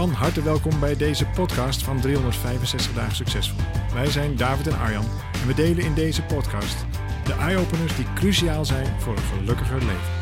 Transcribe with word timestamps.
Van 0.00 0.10
harte 0.10 0.42
welkom 0.42 0.80
bij 0.80 0.96
deze 0.96 1.26
podcast 1.26 1.82
van 1.82 2.00
365 2.00 2.94
dagen 2.94 3.16
succesvol. 3.16 3.58
Wij 3.92 4.06
zijn 4.06 4.36
David 4.36 4.66
en 4.66 4.78
Arjan 4.78 5.04
en 5.32 5.46
we 5.46 5.54
delen 5.54 5.84
in 5.84 5.94
deze 5.94 6.22
podcast 6.22 6.86
de 7.24 7.32
eye-openers 7.32 7.96
die 7.96 8.12
cruciaal 8.14 8.64
zijn 8.64 9.00
voor 9.00 9.16
een 9.16 9.22
gelukkiger 9.22 9.78
leven. 9.78 10.12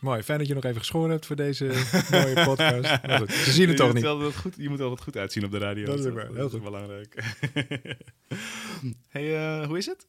Mooi, 0.00 0.22
fijn 0.22 0.38
dat 0.38 0.48
je 0.48 0.54
nog 0.54 0.64
even 0.64 0.78
geschoren 0.78 1.10
hebt 1.10 1.26
voor 1.26 1.36
deze 1.36 1.64
mooie 2.10 2.44
podcast. 2.44 3.02
Maar 3.06 3.18
goed, 3.18 3.32
ze 3.32 3.52
zien 3.52 3.68
het 3.68 3.76
toch 3.76 3.92
niet. 3.92 4.02
Wel 4.02 4.32
goed, 4.32 4.54
je 4.56 4.68
moet 4.68 4.80
altijd 4.80 5.00
goed 5.00 5.16
uitzien 5.16 5.44
op 5.44 5.50
de 5.50 5.58
radio. 5.58 5.86
Dat 5.86 5.98
is 5.98 6.06
ook 6.06 6.14
wel 6.14 6.34
heel 6.34 6.48
goed. 6.48 6.62
belangrijk. 6.62 7.14
hey, 9.08 9.36
eh, 9.36 9.66
hoe 9.66 9.78
is 9.78 9.86
het? 9.86 10.06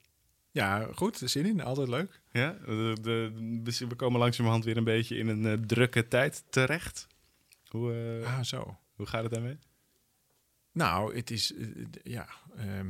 Ja, 0.51 0.87
goed, 0.93 1.21
zin 1.25 1.45
in, 1.45 1.63
altijd 1.63 1.87
leuk. 1.87 2.21
Ja, 2.31 2.57
de, 2.65 2.95
de, 3.01 3.85
we 3.89 3.95
komen 3.95 4.19
langzamerhand 4.19 4.65
weer 4.65 4.77
een 4.77 4.83
beetje 4.83 5.17
in 5.17 5.27
een 5.27 5.45
eh, 5.45 5.65
drukke 5.65 6.07
tijd 6.07 6.43
terecht. 6.49 7.09
Hoe, 7.71 8.19
eh, 8.23 8.37
Ah, 8.37 8.43
zo. 8.43 8.77
hoe 8.93 9.05
gaat 9.05 9.23
het 9.23 9.31
daarmee? 9.33 9.57
Nou, 10.71 11.15
het 11.15 11.31
is, 11.31 11.53
eh, 11.53 11.67
ja, 12.03 12.29
ehm, 12.55 12.89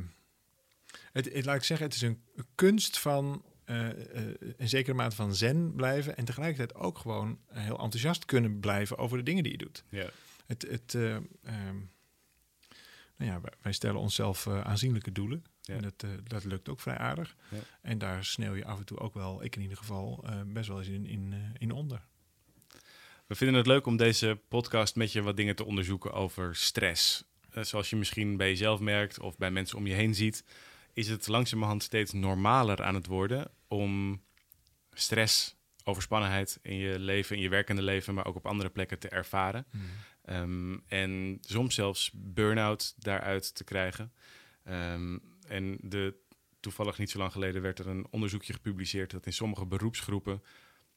het, 1.12 1.32
het, 1.32 1.44
laat 1.44 1.56
ik 1.56 1.62
zeggen, 1.64 1.86
het 1.86 1.94
is 1.94 2.02
een 2.02 2.22
kunst 2.54 2.98
van 2.98 3.44
eh, 3.64 3.88
een 4.56 4.68
zekere 4.68 4.96
mate 4.96 5.16
van 5.16 5.34
zen 5.34 5.74
blijven 5.74 6.16
en 6.16 6.24
tegelijkertijd 6.24 6.74
ook 6.74 6.98
gewoon 6.98 7.38
heel 7.46 7.78
enthousiast 7.78 8.24
kunnen 8.24 8.60
blijven 8.60 8.98
over 8.98 9.16
de 9.18 9.22
dingen 9.22 9.42
die 9.42 9.52
je 9.52 9.58
doet. 9.58 9.84
Ja. 9.88 10.08
Het, 10.46 10.62
het, 10.70 10.94
eh, 10.94 11.14
ehm, 11.42 11.76
nou 13.16 13.30
ja, 13.30 13.40
wij- 13.60 13.72
stellen 13.72 14.00
onszelf 14.00 14.46
aanzienlijke 14.46 15.12
doelen. 15.12 15.44
Ja. 15.60 15.74
En 15.74 15.82
dat, 15.82 16.04
dat 16.24 16.44
lukt 16.44 16.68
ook 16.68 16.80
vrij 16.80 16.96
aardig. 16.98 17.36
Ja. 17.50 17.58
En 17.82 17.98
daar 17.98 18.24
sneeuw 18.24 18.54
je 18.54 18.64
af 18.64 18.78
en 18.78 18.84
toe 18.84 18.98
ook 18.98 19.14
wel, 19.14 19.44
ik 19.44 19.56
in 19.56 19.62
ieder 19.62 19.76
geval, 19.76 20.24
best 20.46 20.68
wel 20.68 20.78
eens 20.78 20.88
in, 20.88 21.06
in, 21.06 21.34
in 21.58 21.70
onder. 21.72 22.02
We 23.32 23.38
vinden 23.38 23.56
het 23.56 23.66
leuk 23.66 23.86
om 23.86 23.96
deze 23.96 24.40
podcast 24.48 24.96
met 24.96 25.12
je 25.12 25.22
wat 25.22 25.36
dingen 25.36 25.56
te 25.56 25.64
onderzoeken 25.64 26.12
over 26.12 26.56
stress. 26.56 27.24
Eh, 27.50 27.62
zoals 27.62 27.90
je 27.90 27.96
misschien 27.96 28.36
bij 28.36 28.48
jezelf 28.48 28.80
merkt 28.80 29.20
of 29.20 29.36
bij 29.36 29.50
mensen 29.50 29.78
om 29.78 29.86
je 29.86 29.94
heen 29.94 30.14
ziet, 30.14 30.44
is 30.92 31.08
het 31.08 31.26
langzamerhand 31.26 31.82
steeds 31.82 32.12
normaler 32.12 32.82
aan 32.82 32.94
het 32.94 33.06
worden 33.06 33.50
om 33.68 34.22
stress, 34.90 35.56
overspannenheid 35.84 36.58
in 36.62 36.76
je 36.76 36.98
leven, 36.98 37.36
in 37.36 37.42
je 37.42 37.48
werkende 37.48 37.82
leven, 37.82 38.14
maar 38.14 38.26
ook 38.26 38.36
op 38.36 38.46
andere 38.46 38.70
plekken 38.70 38.98
te 38.98 39.08
ervaren. 39.08 39.66
Ehm, 40.24 40.76
en 40.86 41.38
soms 41.40 41.74
zelfs 41.74 42.10
burn-out 42.14 42.94
daaruit 42.98 43.54
te 43.54 43.64
krijgen. 43.64 44.12
Ehm, 44.64 45.18
en 45.46 45.78
de, 45.80 46.14
toevallig 46.60 46.98
niet 46.98 47.10
zo 47.10 47.18
lang 47.18 47.32
geleden 47.32 47.62
werd 47.62 47.78
er 47.78 47.88
een 47.88 48.06
onderzoekje 48.10 48.52
gepubliceerd 48.52 49.10
dat 49.10 49.26
in 49.26 49.32
sommige 49.32 49.66
beroepsgroepen 49.66 50.42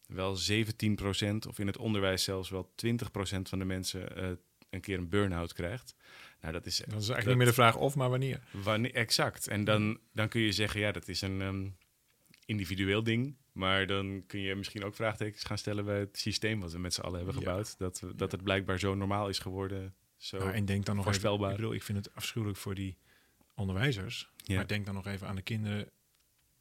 wel 0.08 0.36
17% 0.36 1.48
of 1.48 1.60
in 1.60 1.68
het 1.68 1.78
onderwijs 1.78 2.24
zelfs 2.24 2.50
wel 2.50 2.74
20% 2.86 3.42
van 3.42 3.60
de 3.60 3.66
mensen 3.66 4.16
eh, 4.18 4.30
een 4.70 4.82
keer 4.82 4.98
een 4.98 5.10
burn-out 5.10 5.54
krijgt. 5.54 5.96
Nou, 6.42 6.54
dat 6.54 6.66
is 6.66 6.76
Dat 6.78 6.86
is 6.88 6.92
eigenlijk 6.94 7.16
Dat- 7.18 7.28
niet 7.28 7.38
meer 7.38 7.46
de 7.48 7.54
vraag 7.54 7.76
of, 7.78 7.96
maar 7.96 8.10
wanneer. 8.10 8.40
wanneer, 8.64 8.94
exact. 8.94 9.48
En 9.48 9.64
dan, 9.64 10.00
dan 10.14 10.28
kun 10.30 10.42
je 10.42 10.52
zeggen, 10.52 10.80
ja, 10.80 10.92
dat 10.92 11.08
is 11.08 11.22
een 11.22 11.42
ehm, 11.42 11.70
individueel 12.46 13.04
ding. 13.04 13.36
Maar 13.52 13.88
dan 13.88 14.24
kun 14.28 14.40
je 14.40 14.56
misschien 14.56 14.84
ook 14.84 14.96
vraagtekens 14.96 15.44
gaan 15.44 15.58
stellen 15.58 15.86
bij 15.86 16.00
het 16.00 16.18
systeem 16.18 16.60
wat 16.60 16.72
we 16.72 16.78
met 16.80 16.94
z'n 16.94 17.02
allen 17.02 17.16
hebben 17.18 17.34
Ja. 17.36 17.40
gebouwd. 17.42 17.78
Dat, 17.78 18.04
dat 18.16 18.32
het 18.32 18.44
blijkbaar 18.44 18.80
zo 18.80 18.96
normaal 18.96 19.30
is 19.30 19.40
geworden. 19.40 19.96
Zo. 20.18 20.38
Ja, 20.38 20.52
en 20.54 20.66
denk 20.66 20.86
dan 20.86 20.96
nog 20.96 21.06
even, 21.06 21.20
voorspelbaar. 21.20 21.50
ik 21.52 21.56
bedoel, 21.56 21.74
ik 21.74 21.84
vind 21.84 22.06
het 22.06 22.16
afschuwelijk 22.16 22.58
voor 22.60 22.76
die 22.76 22.98
onderwijzers. 23.56 24.30
Ja. 24.36 24.56
Maar 24.56 24.68
denk 24.68 24.86
dan 24.86 24.94
nog 24.94 25.08
even 25.08 25.28
aan 25.28 25.36
de 25.36 25.42
kinderen 25.42 25.90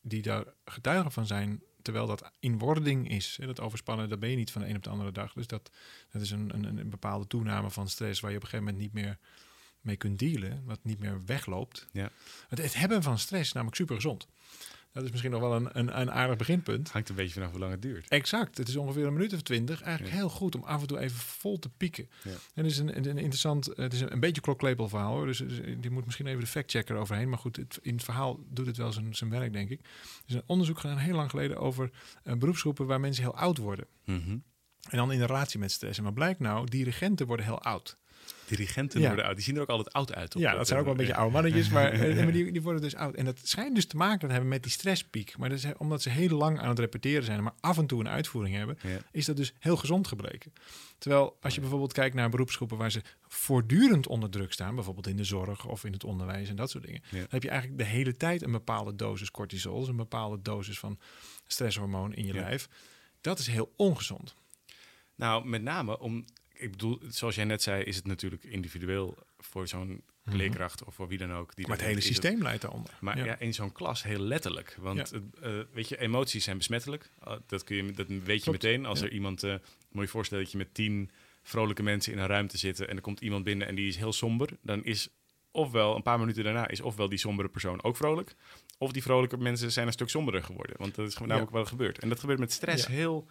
die 0.01 0.23
daar 0.23 0.45
getuigen 0.65 1.13
van 1.13 1.27
zijn, 1.27 1.63
terwijl 1.85 2.07
dat 2.07 2.31
in 2.39 2.59
wording 2.59 3.11
is. 3.11 3.37
Hè, 3.41 3.47
Dat 3.47 3.61
overspannen, 3.61 4.09
dat 4.09 4.21
ben 4.21 4.31
je 4.31 4.37
niet 4.37 4.51
van 4.51 4.63
de 4.63 4.69
een 4.69 4.77
op 4.77 4.83
de 4.83 4.91
andere 4.91 5.13
dag. 5.13 5.33
Dus 5.33 5.47
dat, 5.47 5.71
dat 6.11 6.23
is 6.23 6.31
een, 6.31 6.55
een, 6.55 6.79
een 6.79 6.91
bepaalde 6.91 7.27
toename 7.27 7.71
van 7.71 7.89
stress 7.89 8.21
waar 8.21 8.31
je 8.31 8.37
op 8.37 8.43
een 8.43 8.49
gegeven 8.49 8.73
moment 8.73 8.95
niet 8.95 9.03
meer 9.03 9.19
mee 9.81 9.97
kunt 9.97 10.19
dealen, 10.19 10.63
wat 10.65 10.79
niet 10.83 10.99
meer 10.99 11.25
wegloopt. 11.25 11.87
Ja. 11.93 12.11
Het, 12.49 12.59
het 12.59 12.75
hebben 12.75 13.03
van 13.03 13.19
stress 13.19 13.47
is 13.47 13.53
namelijk 13.53 13.77
super 13.77 13.95
gezond. 13.95 14.27
Dat 14.95 15.05
is 15.05 15.11
misschien 15.11 15.31
nog 15.31 15.41
wel 15.41 15.55
een, 15.57 15.69
een, 15.79 16.01
een 16.01 16.11
aardig 16.13 16.37
beginpunt. 16.37 16.91
Hangt 16.91 17.09
een 17.09 17.15
beetje 17.15 17.33
vanaf 17.35 17.51
hoe 17.51 17.59
lang 17.59 17.73
het 17.73 17.83
duurt. 17.83 18.09
Exact, 18.09 18.59
het 18.59 18.69
is 18.69 18.77
ongeveer 18.77 19.07
een 19.07 19.13
minuut 19.13 19.33
of 19.33 19.43
twintig. 19.43 19.83
Eigenlijk 19.83 20.15
Ja. 20.15 20.21
heel 20.21 20.31
goed 20.31 20.55
om 20.55 20.63
af 20.63 20.81
en 20.81 20.87
toe 20.87 20.99
even 20.99 21.17
vol 21.19 21.59
te 21.59 21.69
pieken. 21.69 22.09
Ja. 22.23 22.31
En 22.31 22.63
het 22.63 22.67
is 22.73 22.79
een, 22.79 22.97
een 22.97 23.09
een 23.09 23.19
interessant, 23.19 23.67
het 23.77 23.93
is 23.93 24.01
een, 24.01 24.13
een 24.13 24.21
beetje 24.21 24.41
klokklepel 24.41 24.89
verhaal 24.89 25.13
hoor. 25.15 25.27
Dus, 25.27 25.39
dus 25.39 25.61
die 25.79 25.91
moet 25.91 26.05
misschien 26.05 26.27
even 26.27 26.41
de 26.41 26.47
factchecker 26.47 26.97
overheen. 26.97 27.29
Maar 27.29 27.39
goed, 27.39 27.57
het, 27.57 27.79
in 27.83 27.95
het 27.95 28.05
verhaal 28.05 28.41
doet 28.49 28.67
het 28.67 28.77
wel 28.77 28.93
zijn, 28.93 29.15
zijn 29.15 29.31
werk, 29.31 29.53
denk 29.53 29.71
ik. 29.71 29.81
Er 29.81 29.87
is 30.27 30.35
een 30.35 30.43
onderzoek 30.47 30.79
gedaan 30.79 30.97
heel 30.99 31.15
lang 31.17 31.31
geleden 31.31 31.57
over 31.57 31.91
eh, 32.23 32.35
beroepsgroepen 32.35 32.87
waar 32.87 33.01
mensen 33.01 33.23
heel 33.23 33.37
oud 33.37 33.59
worden. 33.59 33.87
Mhm. 34.05 34.31
En 34.89 34.97
dan 34.97 35.13
in 35.13 35.21
relatie 35.23 35.59
met 35.59 35.71
stress. 35.73 35.99
En 35.99 36.05
wat 36.05 36.15
blijkt 36.15 36.41
nou? 36.41 36.67
Dirigenten 36.69 37.27
worden 37.27 37.47
heel 37.47 37.63
oud. 37.63 37.97
Dirigenten 38.47 39.01
Ja. 39.01 39.07
worden 39.07 39.25
oud. 39.25 39.35
Die 39.35 39.45
zien 39.45 39.57
er 39.57 39.61
ook 39.63 39.69
altijd 39.69 39.93
oud 39.95 40.15
uit. 40.15 40.35
op 40.35 40.41
Ja, 40.41 40.55
dat 40.55 40.67
zijn 40.67 40.79
ook 40.79 40.85
wel 40.85 40.95
een 40.95 41.01
beetje 41.01 41.15
oude 41.17 41.33
mannetjes, 41.33 41.69
maar, 41.69 41.93
eh, 41.93 42.17
maar 42.23 42.33
die, 42.33 42.53
die 42.53 42.63
worden 42.63 42.83
dus 42.83 42.95
oud. 42.95 43.15
En 43.15 43.25
dat 43.25 43.41
schijnt 43.43 43.75
dus 43.75 43.87
te 43.87 43.97
maken 43.97 44.19
te 44.27 44.33
hebben 44.33 44.49
met 44.51 44.63
die 44.63 44.73
stresspiek. 44.73 45.39
Maar 45.39 45.49
dat 45.49 45.59
is, 45.59 45.67
omdat 45.77 46.03
ze 46.03 46.11
heel 46.11 46.37
lang 46.37 46.61
aan 46.61 46.69
het 46.69 46.79
repeteren 46.79 47.25
zijn, 47.25 47.43
maar 47.43 47.53
af 47.61 47.79
en 47.79 47.87
toe 47.87 48.01
een 48.01 48.09
uitvoering 48.09 48.57
hebben, 48.57 48.79
Ja. 48.83 48.99
is 49.13 49.25
dat 49.25 49.37
dus 49.37 49.53
heel 49.59 49.77
gezond 49.77 50.07
gebleken. 50.07 50.53
Terwijl 50.99 51.37
als 51.41 51.55
je 51.55 51.61
bijvoorbeeld 51.61 51.93
kijkt 51.93 52.15
naar 52.15 52.29
beroepsgroepen 52.31 52.77
waar 52.77 52.91
ze 52.91 53.03
voortdurend 53.29 54.07
onder 54.07 54.31
druk 54.31 54.53
staan, 54.53 54.75
bijvoorbeeld 54.75 55.07
in 55.07 55.17
de 55.17 55.25
zorg 55.25 55.67
of 55.67 55.85
in 55.85 55.93
het 55.93 56.05
onderwijs 56.05 56.49
en 56.49 56.57
dat 56.57 56.71
soort 56.71 56.85
dingen, 56.85 57.01
Ja. 57.11 57.19
dan 57.19 57.27
heb 57.31 57.43
je 57.43 57.49
eigenlijk 57.49 57.79
de 57.79 57.87
hele 57.87 58.17
tijd 58.17 58.43
een 58.43 58.53
bepaalde 58.53 58.95
dosis 58.95 59.31
cortisol, 59.31 59.79
dus 59.81 59.89
een 59.89 59.97
bepaalde 59.97 60.43
dosis 60.43 60.79
van 60.79 60.99
stresshormoon 61.47 62.15
in 62.15 62.27
je 62.27 62.33
lijf. 62.33 62.69
Dat 63.21 63.39
is 63.39 63.47
heel 63.47 63.73
ongezond. 63.77 64.35
Nou, 65.15 65.47
met 65.47 65.63
name 65.63 65.99
om... 65.99 66.25
Ik 66.65 66.71
bedoel, 66.71 67.01
zoals 67.09 67.35
jij 67.35 67.45
net 67.45 67.63
zei, 67.63 67.83
is 67.83 67.97
het 67.97 68.07
natuurlijk 68.07 68.45
individueel 68.45 69.19
voor 69.39 69.69
zo'n 69.69 70.03
leerkracht 70.25 70.85
of 70.85 70.95
voor 70.95 71.09
wie 71.09 71.19
dan 71.19 71.33
ook. 71.33 71.55
Die 71.55 71.61
Mhm. 71.61 71.69
Maar 71.69 71.79
het 71.79 71.87
hele 71.87 72.01
systeem 72.01 72.43
leidt 72.43 72.63
daaronder. 72.63 72.95
Maar 73.01 73.25
ja. 73.25 73.39
in 73.39 73.55
zo'n 73.55 73.73
klas 73.73 74.03
heel 74.03 74.19
letterlijk. 74.19 74.77
Want 74.81 75.11
Ja. 75.11 75.21
eh, 75.43 75.59
eh, 75.59 75.67
weet 75.73 75.89
je, 75.89 75.99
emoties 76.01 76.45
zijn 76.45 76.57
besmettelijk. 76.57 77.11
Uh, 77.29 77.35
dat, 77.47 77.65
kun 77.65 77.77
je, 77.77 77.93
dat 77.93 78.07
weet 78.07 78.45
je 78.45 78.51
meteen. 78.51 78.87
Als 78.87 79.01
ja. 79.01 79.07
er 79.07 79.13
iemand, 79.13 79.43
eh 79.43 79.55
moet 79.91 80.05
je 80.05 80.11
voorstellen 80.11 80.43
dat 80.43 80.53
je 80.53 80.59
met 80.59 80.75
tien 80.75 81.11
vrolijke 81.43 81.83
mensen 81.83 82.13
in 82.13 82.19
een 82.19 82.27
ruimte 82.27 82.59
zit 82.59 82.81
en 82.81 82.97
er 82.97 83.03
komt 83.03 83.21
iemand 83.21 83.45
binnen 83.45 83.67
en 83.67 83.75
die 83.75 83.89
is 83.89 83.97
heel 83.97 84.13
somber, 84.13 84.49
dan 84.63 84.85
is 84.85 85.09
ofwel 85.51 85.97
een 85.97 86.03
paar 86.03 86.19
minuten 86.19 86.45
daarna 86.45 86.69
is 86.69 86.81
ofwel 86.81 87.09
die 87.09 87.19
sombere 87.19 87.49
persoon 87.49 87.83
ook 87.83 87.97
vrolijk, 87.97 88.35
of 88.79 88.93
die 88.93 89.03
vrolijke 89.03 89.37
mensen 89.37 89.73
zijn 89.73 89.87
een 89.87 89.93
stuk 89.93 90.09
somberder 90.09 90.43
geworden. 90.43 90.77
Want 90.79 90.95
dat 90.95 91.07
is 91.07 91.13
gewoon 91.13 91.29
namelijk 91.29 91.53
wat 91.53 91.63
er 91.63 91.69
gebeurt. 91.69 91.99
En 91.99 92.09
dat 92.09 92.21
gebeurt 92.21 92.39
met 92.39 92.53
stress 92.53 92.87
heel 92.87 93.27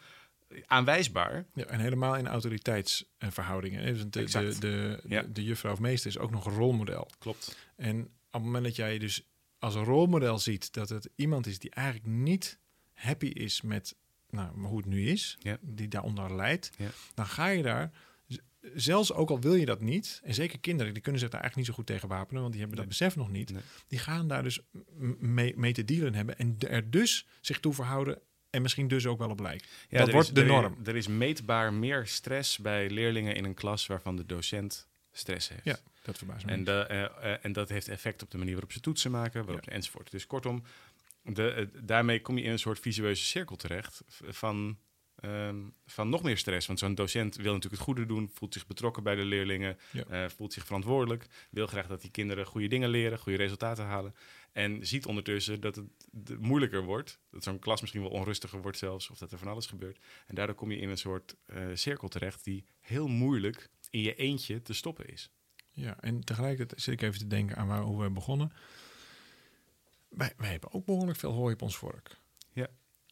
aanwijsbaar. 0.66 1.46
Ja, 1.54 1.66
en 1.66 1.80
helemaal 1.80 2.16
in 2.16 2.28
autoriteitsverhoudingen. 2.28 3.86
De, 3.98 4.10
de, 4.10 4.24
de, 4.26 4.56
de, 4.60 5.02
Ja. 5.08 5.22
de 5.22 5.44
juffrouw 5.44 5.72
of 5.72 5.80
meester 5.80 6.10
is 6.10 6.18
ook 6.18 6.32
nog 6.32 6.46
een 6.46 6.54
rolmodel. 6.54 7.10
Klopt. 7.20 7.58
En 7.76 8.02
op 8.04 8.10
het 8.32 8.44
moment 8.44 8.64
dat 8.64 8.76
jij 8.76 8.98
dus 8.98 9.28
als 9.60 9.76
een 9.76 9.84
rolmodel 9.84 10.40
ziet 10.40 10.74
dat 10.74 10.90
het 10.90 11.10
iemand 11.16 11.48
is 11.48 11.60
die 11.60 11.70
eigenlijk 11.72 12.08
niet 12.08 12.58
happy 12.94 13.26
is 13.26 13.62
met 13.62 13.96
nou, 14.30 14.60
hoe 14.62 14.78
het 14.78 14.86
nu 14.86 15.08
is, 15.08 15.38
Ja. 15.40 15.58
die 15.62 15.88
daaronder 15.88 16.38
Ja. 16.78 16.90
dan 17.14 17.26
ga 17.26 17.48
je 17.48 17.64
daar, 17.64 17.92
zelfs 18.74 19.14
ook 19.14 19.30
al 19.30 19.40
wil 19.40 19.54
je 19.56 19.66
dat 19.66 19.82
niet, 19.82 20.22
en 20.24 20.34
zeker 20.34 20.60
kinderen, 20.60 20.94
die 20.94 21.02
kunnen 21.02 21.22
zich 21.22 21.30
daar 21.30 21.42
eigenlijk 21.42 21.68
niet 21.68 21.78
zo 21.78 21.84
goed 21.84 21.96
tegen 21.96 22.18
wapenen, 22.18 22.42
want 22.42 22.54
die 22.54 22.62
hebben 22.62 22.80
dat 22.80 22.88
besef 22.90 23.16
nog 23.16 23.30
niet, 23.30 23.52
Nee. 23.52 23.62
die 23.88 24.00
gaan 24.00 24.28
daar 24.28 24.44
dus 24.44 24.60
mee, 25.20 25.58
mee 25.58 25.74
te 25.74 25.86
dealen 25.86 26.16
hebben 26.16 26.38
en 26.38 26.56
er 26.60 26.90
dus 26.90 27.26
zich 27.42 27.60
toe 27.60 27.74
verhouden 27.74 28.20
en 28.54 28.62
misschien 28.62 28.88
dus 28.88 29.06
ook 29.06 29.18
wel 29.18 29.30
op 29.30 29.40
lijken. 29.40 29.68
Ja, 29.90 29.98
dat 29.98 30.12
wordt 30.12 30.28
is, 30.28 30.34
de 30.34 30.44
norm. 30.44 30.78
Er 30.86 30.96
is 30.96 31.08
meetbaar 31.08 31.74
meer 31.74 32.08
stress 32.08 32.58
bij 32.58 32.90
leerlingen 32.90 33.36
in 33.36 33.46
een 33.46 33.54
klas 33.54 33.88
waarvan 33.88 34.16
de 34.16 34.26
docent 34.26 34.88
stress 35.12 35.50
heeft. 35.50 35.64
Ja, 35.64 35.78
dat 36.02 36.18
verbaast 36.18 36.46
me. 36.46 36.52
En, 36.52 36.64
de, 36.64 36.72
eh, 36.72 37.04
eh, 37.04 37.40
en 37.42 37.52
dat 37.54 37.70
heeft 37.70 37.88
effect 37.88 38.22
op 38.22 38.32
de 38.32 38.38
manier 38.38 38.54
waarop 38.54 38.72
ze 38.72 38.80
toetsen 38.80 39.12
maken, 39.12 39.46
waarop 39.46 39.68
enzovoort. 39.68 40.12
Dus 40.12 40.28
kortom, 40.28 40.64
de, 41.22 41.52
eh, 41.52 41.66
daarmee 41.84 42.22
kom 42.22 42.38
je 42.38 42.44
in 42.44 42.52
een 42.52 42.60
soort 42.60 42.80
visueuze 42.80 43.24
cirkel 43.24 43.56
terecht 43.56 44.02
van, 44.08 44.78
ehm, 45.16 45.58
van 45.86 46.10
nog 46.10 46.24
meer 46.24 46.38
stress. 46.38 46.68
Want 46.68 46.80
zo'n 46.80 46.96
docent 46.96 47.36
wil 47.36 47.54
natuurlijk 47.54 47.82
het 47.82 47.92
goede 47.92 48.06
doen, 48.06 48.30
voelt 48.34 48.54
zich 48.54 48.68
betrokken 48.68 49.04
bij 49.04 49.16
de 49.16 49.26
leerlingen, 49.26 49.78
Ja. 49.92 50.30
voelt 50.30 50.54
zich 50.54 50.66
verantwoordelijk, 50.66 51.28
wil 51.50 51.68
graag 51.68 51.88
dat 51.88 52.02
die 52.02 52.12
kinderen 52.12 52.46
goede 52.46 52.68
dingen 52.68 52.90
leren, 52.90 53.20
goede 53.20 53.38
resultaten 53.38 53.86
halen. 53.86 54.16
En 54.54 54.88
ziet 54.88 55.06
ondertussen 55.06 55.62
dat 55.62 55.76
het 55.76 56.40
moeilijker 56.40 56.84
wordt, 56.84 57.20
dat 57.32 57.44
zo'n 57.44 57.60
klas 57.60 57.82
misschien 57.82 58.02
wel 58.02 58.12
onrustiger 58.12 58.62
wordt 58.62 58.78
zelfs, 58.78 59.10
of 59.10 59.18
dat 59.18 59.32
er 59.32 59.38
van 59.38 59.48
alles 59.48 59.66
gebeurt. 59.66 60.00
En 60.28 60.36
daardoor 60.36 60.56
kom 60.56 60.72
je 60.72 60.78
in 60.78 60.90
een 60.90 60.98
soort 60.98 61.36
eh, 61.46 61.66
cirkel 61.74 62.08
terecht 62.08 62.44
die 62.44 62.66
heel 62.80 63.08
moeilijk 63.08 63.70
in 63.90 64.02
je 64.02 64.16
eentje 64.16 64.62
te 64.62 64.74
stoppen 64.74 65.06
is. 65.08 65.32
Ja, 65.72 66.00
en 66.00 66.24
tegelijkertijd 66.24 66.82
zit 66.82 66.94
ik 66.94 67.02
even 67.02 67.20
te 67.20 67.28
denken 67.28 67.56
aan 67.56 67.68
waar, 67.68 67.82
hoe 67.82 68.02
we 68.04 68.10
begonnen. 68.10 68.52
Wij, 70.10 70.34
wij 70.38 70.50
hebben 70.52 70.74
ook 70.74 70.86
behoorlijk 70.86 71.20
veel 71.20 71.32
hooi 71.32 71.54
op 71.54 71.62
ons 71.62 71.78
vork. 71.78 72.18
Ja, 72.52 72.68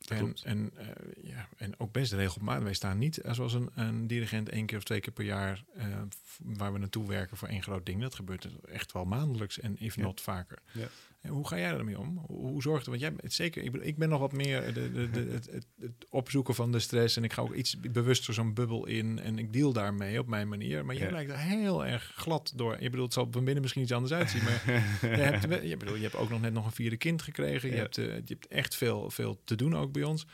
En, 0.08 0.34
en, 0.44 0.72
eh, 0.78 1.24
ja, 1.24 1.50
en 1.58 1.80
ook 1.80 1.92
best 1.92 2.14
regelmatig. 2.14 2.64
Wij 2.64 2.74
staan 2.74 2.98
niet 2.98 3.20
zoals 3.32 3.54
een, 3.54 3.70
een 3.76 4.08
dirigent 4.08 4.50
één 4.50 4.66
keer 4.66 4.78
of 4.78 4.84
twee 4.84 5.00
keer 5.00 5.14
per 5.14 5.26
jaar 5.26 5.64
eh, 5.76 6.02
waar 6.38 6.74
we 6.74 6.80
naartoe 6.80 7.08
werken 7.08 7.38
voor 7.38 7.48
één 7.48 7.64
groot 7.64 7.86
ding. 7.86 8.02
Dat 8.02 8.16
gebeurt 8.16 8.48
echt 8.66 8.92
wel 8.92 9.06
maandelijks 9.06 9.60
en 9.60 9.78
if 9.80 9.96
Ja. 9.96 10.02
not 10.02 10.22
vaker. 10.22 10.60
Ja. 10.74 10.88
Hoe 11.28 11.48
ga 11.48 11.58
jij 11.58 11.70
ermee 11.72 12.00
om? 12.00 12.18
Hoe, 12.28 12.62
zorgt 12.62 12.86
Want 12.86 13.00
jij 13.00 13.14
bent 13.14 13.34
zeker, 13.34 13.64
ik 13.64 13.72
ben, 13.72 13.88
ik 13.88 13.98
ben 13.98 14.10
nog 14.10 14.20
wat 14.20 14.32
meer 14.32 14.74
de, 14.74 14.92
de, 14.92 15.10
de, 15.10 15.20
het, 15.32 15.50
het, 15.80 15.94
opzoeken 16.10 16.56
van 16.56 16.72
de 16.72 16.80
stress. 16.80 17.18
En 17.18 17.24
ik 17.24 17.34
ga 17.34 17.42
ook 17.42 17.54
iets 17.54 17.80
bewuster 17.80 18.34
zo'n 18.34 18.54
bubbel 18.54 18.86
in. 18.88 19.20
En 19.20 19.38
ik 19.40 19.54
deal 19.54 19.74
daarmee 19.74 20.20
op 20.20 20.28
mijn 20.28 20.48
manier. 20.48 20.86
Maar 20.86 20.96
jij 20.96 21.06
Ja. 21.06 21.12
lijkt 21.12 21.32
er 21.32 21.38
heel 21.38 21.86
erg 21.86 22.12
glad 22.16 22.54
door. 22.56 22.82
Je 22.82 22.90
bedoelt, 22.90 23.06
het 23.06 23.14
zal 23.24 23.28
van 23.32 23.44
binnen 23.44 23.62
misschien 23.62 23.84
iets 23.84 23.92
anders 23.92 24.14
uitzien. 24.14 24.44
Maar 24.44 24.64
je, 25.02 25.08
hebt, 25.08 25.68
je, 25.70 25.78
bedoel, 25.78 25.96
je 25.96 26.02
hebt 26.02 26.16
ook 26.16 26.30
nog 26.30 26.42
net 26.42 26.54
nog 26.54 26.66
een 26.66 26.72
vierde 26.72 26.98
kind 26.98 27.22
gekregen. 27.22 27.70
Je, 27.70 27.76
Ja. 27.76 27.82
hebt, 27.82 27.98
eh, 27.98 28.06
je 28.06 28.22
hebt 28.28 28.48
echt 28.48 28.76
veel, 28.76 29.10
veel 29.10 29.42
te 29.44 29.56
doen 29.56 29.76
ook 29.76 29.92
bij 29.92 30.04
ons. 30.04 30.28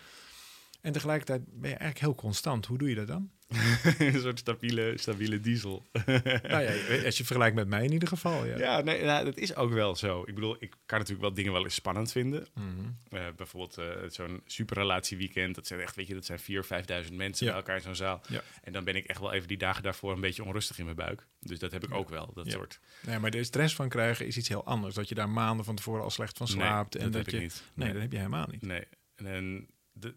En 0.82 0.92
tegelijkertijd 0.92 1.42
ben 1.46 1.70
je 1.70 1.76
eigenlijk 1.76 2.00
heel 2.00 2.16
constant. 2.16 2.66
Hoe 2.66 2.78
doe 2.78 2.90
je 2.90 2.96
dat 2.96 3.08
dan? 3.08 3.30
een 4.00 4.20
soort 4.22 4.40
stabiele, 4.40 4.94
stabiele 4.98 5.40
diesel. 5.40 5.86
nou 6.48 6.64
ja, 6.64 7.04
als 7.06 7.18
je 7.18 7.24
vergelijkt 7.26 7.56
met 7.56 7.68
mij 7.68 7.84
in 7.84 7.92
ieder 7.92 8.08
geval. 8.08 8.46
Ja. 8.46 8.58
Ja, 8.58 8.82
nee, 8.82 9.04
nou, 9.04 9.26
dat 9.26 9.38
is 9.38 9.56
ook 9.56 9.72
wel 9.72 9.96
zo. 9.96 10.22
Ik 10.26 10.36
bedoel, 10.36 10.56
ik 10.60 10.76
kan 10.86 10.98
natuurlijk 10.98 11.26
wel 11.28 11.34
dingen 11.34 11.52
wel 11.52 11.64
eens 11.64 11.74
spannend 11.74 12.12
vinden. 12.12 12.48
Mhm. 12.54 12.66
Eh, 13.10 13.26
bijvoorbeeld 13.36 13.78
eh, 13.78 13.86
zo'n 14.10 14.42
superrelatieweekend. 14.46 15.56
Dat 15.56 15.68
zijn 15.68 15.80
echt, 15.80 15.96
weet 15.96 16.08
je, 16.08 16.14
dat 16.14 16.26
zijn 16.26 16.40
4.000, 16.40 17.06
5.000 17.08 17.14
mensen 17.14 17.46
Ja. 17.46 17.52
bij 17.52 17.62
elkaar 17.62 17.76
in 17.76 17.82
zo'n 17.82 17.96
zaal. 17.96 18.22
Ja. 18.28 18.42
En 18.64 18.74
dan 18.74 18.84
ben 18.84 18.96
ik 18.96 19.06
echt 19.06 19.20
wel 19.20 19.34
even 19.34 19.48
die 19.48 19.58
dagen 19.58 19.84
daarvoor 19.84 20.14
een 20.14 20.22
beetje 20.22 20.44
onrustig 20.44 20.78
in 20.80 20.84
mijn 20.86 20.98
buik. 20.98 21.28
Dus 21.40 21.60
dat 21.60 21.72
heb 21.72 21.84
ik 21.84 21.94
ook 21.94 22.10
wel, 22.10 22.32
dat 22.34 22.52
soort. 22.52 22.80
Nee, 23.02 23.20
maar 23.20 23.32
de 23.32 23.44
stress 23.44 23.76
van 23.76 23.90
krijgen 23.90 24.26
is 24.26 24.38
iets 24.38 24.48
heel 24.50 24.66
anders. 24.66 24.96
Dat 24.96 25.10
je 25.10 25.16
daar 25.16 25.30
maanden 25.30 25.66
van 25.66 25.76
tevoren 25.76 26.04
al 26.04 26.10
slecht 26.10 26.38
van 26.38 26.48
slaapt. 26.48 26.94
nee, 26.94 27.04
en 27.04 27.12
dat 27.12 27.24
dat, 27.24 27.32
heb 27.32 27.42
je. 27.42 27.46
ik 27.46 27.54
niet. 27.54 27.64
Nee, 27.74 27.94
dat 27.94 28.02
heb 28.02 28.12
je 28.12 28.18
helemaal 28.18 28.48
niet. 28.52 28.62
Nee. 28.62 28.84
En 29.16 29.68
de, 29.92 30.16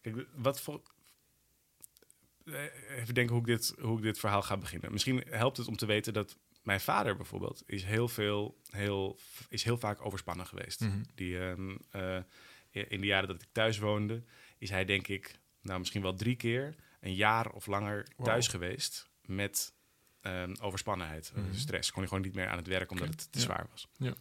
kijk, 0.00 0.26
wat 0.34 0.60
voor. 0.60 0.82
Even 2.90 3.14
denken 3.14 3.34
hoe 3.34 3.40
ik, 3.40 3.46
dit, 3.46 3.74
hoe 3.80 3.96
ik 3.96 4.02
dit 4.02 4.18
verhaal 4.18 4.42
ga 4.42 4.56
beginnen. 4.56 4.92
Misschien 4.92 5.24
helpt 5.28 5.56
het 5.56 5.66
om 5.68 5.76
te 5.76 5.86
weten 5.86 6.12
dat 6.12 6.36
mijn 6.62 6.80
vader 6.80 7.16
bijvoorbeeld 7.16 7.62
is 7.66 7.84
heel 7.84 8.08
veel, 8.08 8.60
heel, 8.70 9.18
is 9.48 9.62
heel 9.64 9.78
vaak 9.78 10.04
overspannen 10.04 10.46
geweest. 10.46 10.80
Mhm. 10.80 11.02
Die, 11.14 11.38
ehm, 11.38 11.76
eh, 11.90 12.18
in 12.70 13.00
de 13.00 13.06
jaren 13.06 13.28
dat 13.28 13.42
ik 13.42 13.48
thuis 13.52 13.78
woonde, 13.78 14.22
is 14.58 14.70
hij 14.70 14.84
denk 14.84 15.08
ik, 15.08 15.38
nou 15.62 15.78
misschien 15.78 16.02
wel 16.02 16.14
drie 16.14 16.36
keer 16.36 16.74
een 17.00 17.14
jaar 17.14 17.50
of 17.50 17.66
langer 17.66 18.06
Wow. 18.16 18.26
thuis 18.26 18.48
geweest 18.48 19.08
met 19.24 19.74
ehm, 20.20 20.54
overspannenheid, 20.60 21.32
eh, 21.34 21.42
Mhm. 21.42 21.54
stress. 21.54 21.90
Kon 21.90 21.98
hij 22.00 22.08
gewoon 22.08 22.24
niet 22.24 22.34
meer 22.34 22.48
aan 22.48 22.56
het 22.56 22.66
werk 22.66 22.90
omdat 22.90 23.08
het 23.08 23.32
te 23.32 23.38
ja. 23.38 23.44
zwaar 23.44 23.66
was. 23.70 23.88
Ja. 23.96 24.14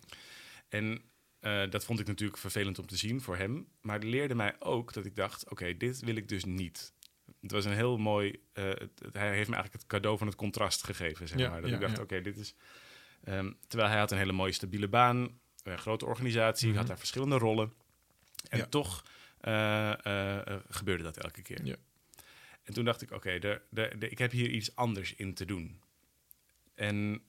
En 0.70 1.02
eh, 1.40 1.70
dat 1.70 1.86
vond 1.86 2.00
ik 2.00 2.08
natuurlijk 2.08 2.40
vervelend 2.40 2.80
om 2.80 2.88
te 2.88 2.98
zien 2.98 3.22
voor 3.22 3.38
hem. 3.38 3.68
Maar 3.82 3.96
het 3.96 4.04
leerde 4.04 4.36
mij 4.36 4.56
ook 4.60 4.94
dat 4.94 5.06
ik 5.06 5.16
dacht, 5.16 5.50
oké, 5.50 5.78
dit 5.78 6.00
wil 6.00 6.16
ik 6.16 6.30
dus 6.30 6.46
niet. 6.46 6.94
Het 7.46 7.54
was 7.54 7.66
een 7.66 7.74
heel 7.74 7.98
mooi... 7.98 8.40
eh, 8.54 8.64
het- 8.64 9.00
het- 9.02 9.14
hij 9.14 9.36
heeft 9.36 9.50
me 9.50 9.56
eigenlijk 9.56 9.74
het 9.74 9.86
cadeau 9.88 10.18
van 10.18 10.28
het 10.28 10.36
contrast 10.36 10.84
gegeven, 10.84 11.28
zeg 11.28 11.38
Ja, 11.40 11.50
maar. 11.50 11.62
Dat 11.62 11.70
ja, 11.70 11.76
ik 11.76 11.82
dacht, 11.82 12.00
oké, 12.00 12.22
dit 12.22 12.38
is... 12.38 12.56
ehm, 13.24 13.52
terwijl 13.68 13.90
hij 13.90 14.00
had 14.00 14.12
een 14.12 14.18
hele 14.18 14.32
mooie 14.32 14.52
stabiele 14.52 14.88
baan, 14.88 15.40
een 15.64 15.78
grote 15.78 16.06
organisatie, 16.06 16.68
Mhm. 16.70 16.78
had 16.78 16.88
daar 16.88 16.98
verschillende 16.98 17.38
rollen. 17.38 17.74
En 18.50 18.70
toch 18.70 19.04
eh, 19.42 20.06
eh, 20.06 20.60
gebeurde 20.70 21.04
dat 21.04 21.18
elke 21.18 21.42
keer. 21.42 21.66
Ja. 21.66 21.76
En 22.64 22.74
toen 22.74 22.86
dacht 22.86 23.02
ik, 23.02 23.12
oké, 23.12 23.58
ik 24.00 24.18
heb 24.18 24.32
hier 24.32 24.50
iets 24.50 24.76
anders 24.76 25.14
in 25.16 25.34
te 25.34 25.46
doen. 25.46 25.80
En 26.76 27.22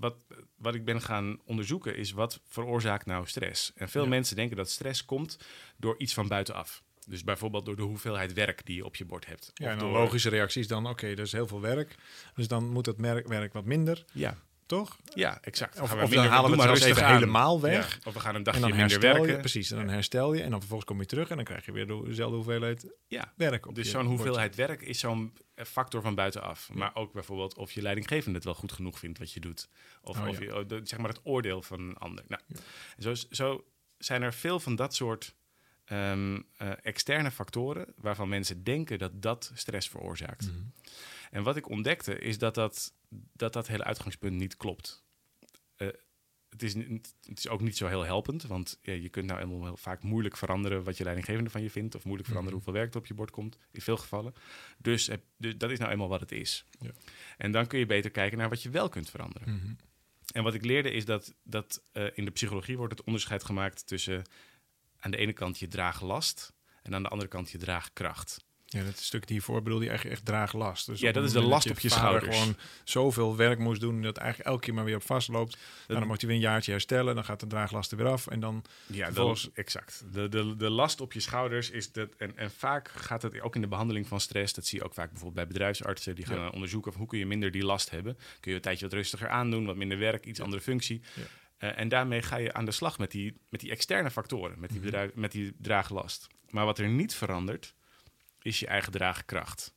wat, 0.00 0.16
wat 0.56 0.74
ik 0.74 0.84
ben 0.84 1.00
gaan 1.02 1.40
onderzoeken 1.44 1.96
is 1.96 2.10
wat 2.12 2.40
veroorzaakt 2.46 3.06
nou 3.06 3.26
stress. 3.26 3.72
En 3.74 3.88
veel 3.88 4.06
mensen 4.06 4.36
denken 4.36 4.56
dat 4.56 4.70
stress 4.70 5.04
komt 5.04 5.38
door 5.76 5.98
iets 5.98 6.14
van 6.14 6.28
buitenaf. 6.28 6.82
Dus 7.08 7.24
bijvoorbeeld 7.24 7.64
door 7.66 7.76
de 7.76 7.82
hoeveelheid 7.82 8.32
werk 8.32 8.66
die 8.66 8.76
je 8.76 8.84
op 8.84 8.96
je 8.96 9.04
bord 9.04 9.26
hebt. 9.26 9.50
Ja, 9.54 9.70
en 9.70 9.78
door- 9.78 9.88
een 9.88 9.94
logische 9.94 10.28
reactie 10.28 10.60
is 10.60 10.68
dan, 10.68 10.86
oké, 10.88 11.06
er 11.06 11.18
is 11.18 11.32
heel 11.32 11.46
veel 11.46 11.60
werk. 11.60 11.94
Dus 12.34 12.48
dan 12.48 12.68
moet 12.68 12.86
het 12.86 12.98
merk, 12.98 13.26
werk 13.28 13.52
wat 13.52 13.64
minder, 13.64 14.04
Ja, 14.12 14.36
toch? 14.66 14.96
ja 15.14 15.38
exact. 15.42 15.80
Of, 15.80 15.88
Gaan 15.88 15.96
of 16.02 16.02
minder- 16.10 16.22
dan 16.28 16.32
halen 16.36 16.50
we 16.50 16.56
het 16.56 16.66
rustig 16.70 16.88
even 16.88 17.06
helemaal 17.14 17.60
weg. 17.60 17.92
Ja, 17.92 17.98
Of 18.08 18.14
we 18.14 18.20
gaan 18.20 18.30
een 18.30 18.36
En 18.36 18.42
dagje 18.42 18.74
minder 18.74 19.00
werken. 19.00 19.26
je, 19.26 19.36
precies, 19.38 19.70
en 19.70 19.76
dan 19.76 19.88
herstel 19.88 20.34
je. 20.34 20.42
En 20.42 20.50
dan 20.50 20.58
vervolgens 20.58 20.90
kom 20.90 21.00
je 21.00 21.06
terug 21.06 21.28
en 21.28 21.36
dan 21.36 21.44
krijg 21.44 21.64
je 21.66 21.72
weer 21.72 21.86
de- 21.86 22.02
dezelfde 22.04 22.36
hoeveelheid 22.36 22.86
Ja, 23.06 23.32
werk 23.36 23.66
op 23.66 23.74
dus 23.74 23.90
zo'n 23.90 24.06
hoeveelheid 24.06 24.54
werk 24.54 24.82
is 24.82 24.98
zo'n 24.98 25.32
factor 25.56 26.02
van 26.02 26.14
buitenaf. 26.14 26.68
Maar 26.72 26.94
ook 26.94 27.12
bijvoorbeeld 27.12 27.56
of 27.56 27.72
je 27.72 27.82
leidinggevende 27.82 28.34
het 28.36 28.44
wel 28.44 28.54
goed 28.54 28.72
genoeg 28.72 28.98
vindt 28.98 29.18
wat 29.18 29.32
je 29.32 29.40
doet. 29.40 29.68
Of, 30.02 30.18
Oh, 30.20 30.28
of 30.28 30.38
je, 30.38 30.54
oh, 30.56 30.80
zeg 30.82 30.98
maar 30.98 31.08
het 31.08 31.20
oordeel 31.22 31.62
van 31.62 31.80
een 31.80 31.96
ander. 31.96 32.24
Nou, 32.28 32.42
zo, 32.98 33.14
zo 33.30 33.64
zijn 33.98 34.22
er 34.22 34.32
veel 34.34 34.60
van 34.60 34.76
dat 34.76 34.94
soort 34.94 35.34
ehm, 35.86 36.40
eh, 36.56 36.70
externe 36.82 37.30
factoren 37.30 37.86
waarvan 37.96 38.28
mensen 38.28 38.64
denken 38.64 38.98
dat 38.98 39.22
dat 39.22 39.50
stress 39.54 39.88
veroorzaakt. 39.88 40.46
Mhm. 40.46 40.62
En 41.30 41.42
wat 41.42 41.56
ik 41.56 41.68
ontdekte 41.68 42.18
is 42.18 42.38
dat 42.38 42.54
dat, 42.54 42.92
dat, 43.32 43.52
dat 43.52 43.66
hele 43.66 43.84
uitgangspunt 43.84 44.34
niet 44.36 44.56
klopt. 44.56 45.04
Eh, 45.76 45.88
het, 46.50 46.62
is 46.62 46.74
het 46.74 47.14
is 47.38 47.48
ook 47.48 47.60
niet 47.60 47.76
zo 47.76 47.86
heel 47.86 48.02
helpend, 48.04 48.42
want 48.42 48.78
ja, 48.82 48.92
je 48.92 49.08
kunt 49.08 49.26
nou 49.26 49.40
eenmaal 49.40 49.64
heel 49.64 49.76
vaak 49.76 50.02
moeilijk 50.02 50.36
veranderen 50.36 50.84
wat 50.84 50.96
je 50.96 51.04
leidinggevende 51.04 51.50
van 51.50 51.62
je 51.62 51.70
vindt, 51.70 51.94
of 51.94 52.04
moeilijk 52.04 52.28
veranderen 52.28 52.56
Mhm. 52.58 52.64
hoeveel 52.66 52.82
werk 52.82 52.94
er 52.94 53.00
op 53.00 53.06
je 53.06 53.14
bord 53.14 53.30
komt, 53.30 53.58
in 53.70 53.80
veel 53.80 53.96
gevallen. 53.96 54.34
Dus, 54.78 55.06
heb- 55.06 55.24
dus 55.36 55.56
dat 55.58 55.70
is 55.70 55.78
nou 55.78 55.90
eenmaal 55.90 56.08
wat 56.08 56.20
het 56.20 56.32
is. 56.32 56.64
Ja. 56.80 56.90
En 57.36 57.50
dan 57.52 57.66
kun 57.66 57.78
je 57.78 57.86
beter 57.86 58.10
kijken 58.10 58.38
naar 58.38 58.48
wat 58.48 58.62
je 58.62 58.70
wel 58.70 58.88
kunt 58.88 59.10
veranderen. 59.10 59.54
Mhm. 59.54 59.72
En 60.32 60.42
wat 60.42 60.54
ik 60.54 60.64
leerde 60.64 60.90
is 60.90 61.04
dat, 61.04 61.34
dat 61.42 61.82
eh, 61.92 62.06
in 62.14 62.24
de 62.24 62.30
psychologie 62.30 62.76
wordt 62.76 62.98
het 62.98 63.06
onderscheid 63.06 63.44
gemaakt 63.44 63.86
tussen 63.86 64.22
aan 65.00 65.10
de 65.10 65.16
ene 65.16 65.32
kant 65.32 65.58
je 65.58 65.68
draaglast 65.68 66.52
en 66.82 66.94
aan 66.94 67.02
de 67.02 67.08
andere 67.08 67.28
kant 67.30 67.50
je 67.50 67.58
draagkracht. 67.58 68.44
Ja, 68.68 68.84
dat 68.84 68.98
stuk 68.98 69.28
hiervoor 69.28 69.62
bedoel 69.62 69.80
je 69.82 69.90
echt, 69.90 70.04
echt 70.04 70.24
draaglast. 70.24 70.86
Dus 70.86 71.00
Ja, 71.00 71.12
dat 71.12 71.24
is 71.24 71.32
de 71.32 71.40
last 71.42 71.70
op 71.70 71.78
je 71.78 71.88
schouders. 71.88 72.36
gewoon 72.38 72.56
zoveel 72.84 73.36
werk 73.36 73.58
moest 73.58 73.80
doen 73.80 74.02
dat 74.02 74.16
eigenlijk 74.16 74.48
elke 74.48 74.64
keer 74.64 74.74
maar 74.74 74.84
weer 74.84 74.96
op 74.96 75.02
vastloopt. 75.02 75.52
Nou, 75.56 75.64
Dat- 75.86 75.98
dan 75.98 76.06
moet 76.06 76.20
hij 76.20 76.28
weer 76.30 76.38
een 76.38 76.44
jaartje 76.44 76.70
herstellen, 76.70 77.14
dan 77.14 77.24
gaat 77.24 77.40
de 77.40 77.46
draaglast 77.46 77.90
er 77.90 77.96
weer 77.96 78.06
af. 78.06 78.26
En 78.26 78.40
dan, 78.40 78.64
Ja, 78.86 79.04
Vervolgens- 79.04 79.42
de, 79.42 79.50
exact. 79.54 80.04
De, 80.12 80.28
de, 80.28 80.56
de 80.56 80.70
last 80.70 81.00
op 81.00 81.12
je 81.12 81.20
schouders 81.20 81.70
is 81.70 81.92
dat. 81.92 82.08
En, 82.18 82.36
en 82.36 82.50
vaak 82.50 82.88
gaat 82.88 83.22
het 83.22 83.40
ook 83.40 83.54
in 83.54 83.60
de 83.60 83.68
behandeling 83.68 84.06
van 84.08 84.20
stress. 84.20 84.52
Dat 84.54 84.66
zie 84.66 84.78
je 84.78 84.84
ook 84.84 84.94
vaak 84.94 85.08
bijvoorbeeld 85.10 85.34
bij 85.46 85.46
bedrijfsartsen. 85.46 86.14
Die 86.14 86.26
gaan 86.26 86.38
Ja. 86.38 86.48
onderzoeken 86.48 86.90
of 86.90 86.96
hoe 86.96 87.06
kun 87.06 87.18
je 87.18 87.26
minder 87.26 87.50
die 87.50 87.64
last 87.64 87.90
hebben. 87.90 88.16
Kun 88.40 88.50
je 88.50 88.56
een 88.56 88.62
tijdje 88.62 88.84
wat 88.84 88.94
rustiger 88.94 89.28
aandoen, 89.28 89.66
wat 89.66 89.76
minder 89.76 89.98
werk, 89.98 90.24
iets 90.26 90.38
Ja. 90.38 90.44
andere 90.44 90.62
functie. 90.62 91.00
Ja. 91.14 91.22
Eh, 91.56 91.78
en 91.78 91.88
daarmee 91.88 92.22
ga 92.22 92.36
je 92.36 92.52
aan 92.52 92.64
de 92.64 92.70
slag 92.70 92.98
met 92.98 93.10
die, 93.10 93.40
met 93.48 93.60
die 93.60 93.70
externe 93.70 94.10
factoren, 94.10 94.60
met 94.60 94.68
die, 94.70 94.78
Mhm. 94.78 94.86
bedrijf, 94.86 95.14
met 95.14 95.32
die 95.32 95.54
draaglast. 95.58 96.26
Maar 96.50 96.64
wat 96.64 96.78
er 96.78 96.88
niet 96.88 97.14
verandert, 97.14 97.74
is 98.42 98.60
je 98.60 98.66
eigen 98.66 98.92
draagkracht. 98.92 99.74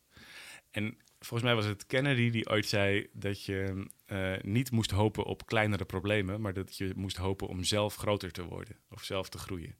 En 0.72 0.98
volgens 1.20 1.44
mij 1.44 1.56
was 1.56 1.66
het 1.66 1.86
Kennedy 1.86 2.30
die 2.30 2.50
ooit 2.50 2.66
zei 2.68 3.08
dat 3.14 3.46
je 3.46 3.88
eh, 4.06 4.34
niet 4.42 4.72
moest 4.72 4.92
hopen 4.92 5.24
op 5.24 5.46
kleinere 5.46 5.86
problemen, 5.86 6.42
maar 6.42 6.54
dat 6.54 6.78
je 6.78 6.92
moest 6.96 7.18
hopen 7.18 7.48
om 7.48 7.64
zelf 7.64 7.96
groter 7.96 8.32
te 8.32 8.44
worden 8.44 8.78
of 8.90 9.04
zelf 9.04 9.30
te 9.30 9.38
groeien. 9.38 9.76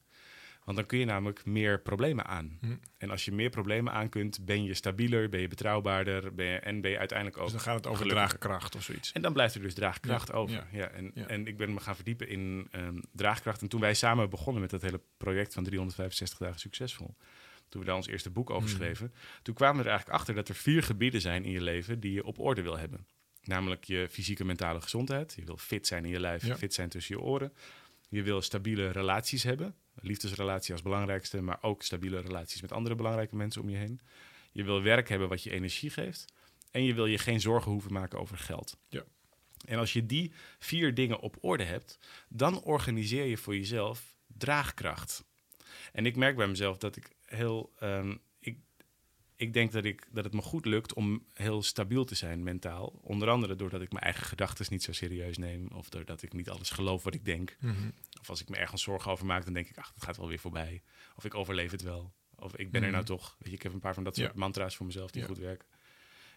Want 0.70 0.82
dan 0.82 0.90
kun 0.90 1.00
je 1.00 1.06
namelijk 1.06 1.46
meer 1.46 1.80
problemen 1.82 2.26
aan. 2.26 2.58
Hm. 2.62 2.76
En 2.98 3.10
als 3.10 3.26
je 3.26 3.32
meer 3.32 3.50
problemen 3.50 3.94
aan 3.94 4.10
kunt, 4.10 4.46
ben 4.46 4.64
je 4.64 4.74
stabieler, 4.74 5.30
ben 5.30 5.40
je 5.40 5.48
betrouwbaarder 5.48 6.34
ben 6.36 6.46
je, 6.46 6.58
en 6.60 6.82
ben 6.82 6.92
je 6.92 6.98
uiteindelijk 6.98 7.38
ook. 7.38 7.44
dus 7.44 7.54
dan 7.54 7.62
gaat 7.62 7.76
het 7.76 7.88
over 7.88 8.02
gelukkiger. 8.02 8.40
draagkracht 8.40 8.76
of 8.76 8.84
zoiets. 8.84 9.12
En 9.12 9.22
dan 9.22 9.34
blijft 9.34 9.56
er 9.56 9.62
dus 9.62 9.74
draagkracht 9.74 10.28
Ja, 10.28 10.34
over. 10.34 10.56
ja, 10.56 10.68
Ja, 10.72 10.88
en, 10.88 11.12
ja. 11.14 11.28
en 11.28 11.48
ik 11.48 11.58
ben 11.58 11.74
me 11.74 11.80
gaan 11.80 11.96
verdiepen 11.96 12.28
in 12.28 12.68
ehm, 12.72 13.00
draagkracht. 13.12 13.62
En 13.62 13.68
toen 13.68 13.80
wij 13.80 13.94
samen 13.94 14.30
begonnen 14.30 14.62
met 14.62 14.70
dat 14.72 14.82
hele 14.82 15.02
project 15.18 15.54
van 15.54 15.64
365 15.64 16.38
dagen 16.38 16.60
succesvol, 16.60 17.16
toen 17.70 17.82
we 17.82 17.88
daar 17.88 17.96
ons 17.96 18.08
eerste 18.08 18.30
boek 18.30 18.50
over 18.50 18.70
Mhm. 18.70 18.78
schreven, 18.78 19.14
toen 19.42 19.56
kwamen 19.56 19.76
we 19.78 19.84
er 19.84 19.90
eigenlijk 19.90 20.20
achter 20.20 20.36
dat 20.36 20.50
er 20.50 20.56
vier 20.56 20.84
gebieden 20.84 21.22
zijn 21.22 21.44
in 21.46 21.52
je 21.52 21.62
leven 21.62 22.00
die 22.00 22.14
je 22.14 22.24
op 22.26 22.40
orde 22.40 22.62
wil 22.62 22.78
hebben. 22.78 23.08
Namelijk 23.44 23.84
je 23.84 24.08
fysieke 24.10 24.42
en 24.42 24.48
mentale 24.48 24.82
gezondheid. 24.82 25.34
Je 25.36 25.46
wil 25.46 25.58
fit 25.58 25.88
zijn 25.88 26.06
in 26.06 26.12
je 26.12 26.20
lijf, 26.20 26.56
fit 26.58 26.74
zijn 26.74 26.90
tussen 26.90 27.16
je 27.16 27.22
oren. 27.22 27.54
Je 28.10 28.24
wil 28.24 28.42
stabiele 28.42 28.92
relaties 28.92 29.44
hebben. 29.44 29.76
Liefdesrelatie 30.02 30.74
als 30.74 30.82
belangrijkste, 30.82 31.42
maar 31.42 31.58
ook 31.62 31.84
stabiele 31.84 32.20
relaties 32.20 32.62
met 32.62 32.72
andere 32.72 32.96
belangrijke 32.96 33.36
mensen 33.36 33.62
om 33.62 33.70
je 33.70 33.78
heen. 33.78 34.00
Je 34.52 34.64
wil 34.64 34.82
werk 34.82 35.10
hebben 35.10 35.30
wat 35.30 35.44
je 35.44 35.52
energie 35.52 35.90
geeft. 35.90 36.26
En 36.72 36.84
je 36.84 36.94
wil 36.94 37.06
je 37.06 37.18
geen 37.18 37.42
zorgen 37.42 37.72
hoeven 37.72 37.94
maken 37.94 38.20
over 38.20 38.38
geld. 38.38 38.78
Ja. 38.90 39.04
En 39.66 39.80
als 39.80 39.94
je 39.94 40.06
die 40.06 40.32
vier 40.60 40.94
dingen 40.94 41.20
op 41.20 41.38
orde 41.42 41.64
hebt, 41.64 42.00
dan 42.28 42.62
organiseer 42.62 43.26
je 43.26 43.38
voor 43.38 43.56
jezelf 43.56 44.16
draagkracht. 44.28 45.24
En 45.92 46.06
ik 46.06 46.16
merk 46.16 46.36
bij 46.36 46.48
mezelf 46.48 46.78
dat 46.78 46.96
ik 46.96 47.10
heel. 47.26 47.72
ehm, 47.80 48.16
ik, 49.40 49.54
denk 49.54 49.72
dat, 49.72 49.86
ik, 49.86 50.08
dat 50.12 50.24
het 50.24 50.34
me 50.34 50.42
goed 50.42 50.66
lukt 50.66 50.94
om 50.94 51.26
heel 51.34 51.64
stabiel 51.64 52.06
te 52.06 52.16
zijn 52.16 52.44
mentaal. 52.44 53.00
Onder 53.04 53.30
andere 53.30 53.56
doordat 53.56 53.82
ik 53.82 53.92
mijn 53.92 54.04
eigen 54.04 54.26
gedachten 54.26 54.66
niet 54.70 54.84
zo 54.84 54.92
serieus 54.92 55.38
neem. 55.38 55.68
Of 55.68 55.90
doordat 55.90 56.22
ik 56.22 56.34
niet 56.34 56.50
alles 56.50 56.70
geloof 56.70 57.04
wat 57.04 57.14
ik 57.14 57.26
denk. 57.26 57.56
Mhm. 57.60 57.90
Of 58.20 58.30
als 58.30 58.42
ik 58.42 58.50
me 58.50 58.56
ergens 58.58 58.82
zorgen 58.84 59.12
over 59.12 59.26
maak, 59.26 59.44
dan 59.46 59.54
denk 59.54 59.68
ik, 59.70 59.78
ach, 59.78 59.92
dat 59.94 60.04
gaat 60.04 60.18
wel 60.18 60.28
weer 60.28 60.40
voorbij. 60.40 60.82
Of 61.16 61.26
ik 61.26 61.34
overleef 61.36 61.72
het 61.72 61.82
wel. 61.82 62.14
Of 62.36 62.56
ik 62.56 62.72
ben 62.72 62.82
er 62.82 62.88
Mhm. 62.88 62.96
nou 62.96 63.06
toch. 63.06 63.36
Weet 63.40 63.50
je, 63.50 63.56
ik 63.56 63.64
heb 63.64 63.74
een 63.74 63.80
paar 63.80 63.94
van 63.94 64.04
dat 64.04 64.16
soort 64.16 64.34
Ja. 64.34 64.40
mantra's 64.40 64.76
voor 64.76 64.86
mezelf 64.86 65.12
die 65.12 65.22
Ja. 65.22 65.28
goed 65.28 65.38
werken. 65.38 65.68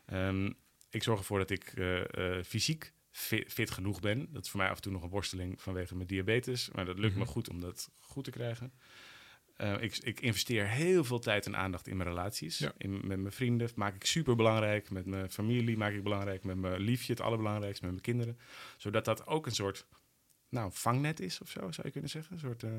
Ehm, 0.07 0.53
ik 0.91 1.03
zorg 1.03 1.19
ervoor 1.19 1.39
dat 1.39 1.51
ik 1.51 1.65
eh, 1.65 2.37
eh, 2.39 2.45
fysiek 2.45 2.93
fit, 3.11 3.53
fit 3.53 3.71
genoeg 3.71 4.01
ben. 4.01 4.33
Dat 4.33 4.45
is 4.45 4.51
voor 4.51 4.61
mij 4.61 4.69
af 4.69 4.77
en 4.77 4.83
toe 4.83 4.93
nog 4.93 5.03
een 5.03 5.09
worsteling 5.09 5.63
vanwege 5.63 5.95
mijn 5.95 6.07
diabetes. 6.09 6.71
Maar 6.71 6.85
dat 6.85 6.99
lukt 6.99 7.15
me 7.15 7.21
Mhm. 7.23 7.31
goed 7.31 7.49
om 7.49 7.61
dat 7.61 7.91
goed 7.99 8.25
te 8.25 8.31
krijgen. 8.31 8.73
Eh, 9.62 9.83
ik, 9.83 9.97
ik 9.99 10.21
investeer 10.21 10.69
heel 10.69 11.04
veel 11.04 11.19
tijd 11.19 11.47
en 11.47 11.57
aandacht 11.57 11.87
in 11.88 11.97
mijn 11.97 12.09
relaties. 12.09 12.59
Ja. 12.59 12.73
In, 12.78 12.90
met 12.92 13.19
mijn 13.19 13.33
vrienden 13.33 13.69
maak 13.75 13.95
ik 13.95 14.04
super 14.04 14.37
belangrijk. 14.37 14.90
Met 14.90 15.07
mijn 15.07 15.31
familie 15.31 15.76
maak 15.76 15.92
ik 15.92 16.02
belangrijk. 16.02 16.45
Met 16.45 16.57
mijn 16.57 16.81
liefje 16.81 17.12
het 17.12 17.23
allerbelangrijkste. 17.23 17.83
Met 17.85 17.90
mijn 17.90 18.04
kinderen. 18.04 18.38
Zodat 18.76 19.04
dat 19.04 19.26
ook 19.26 19.47
een 19.47 19.54
soort 19.54 19.87
nou, 20.49 20.71
vangnet 20.73 21.21
is 21.21 21.40
of 21.40 21.50
zo, 21.50 21.61
zou 21.61 21.83
je 21.87 21.90
kunnen 21.90 22.11
zeggen. 22.11 22.33
Een 22.33 22.38
soort... 22.38 22.62
eh, 22.62 22.71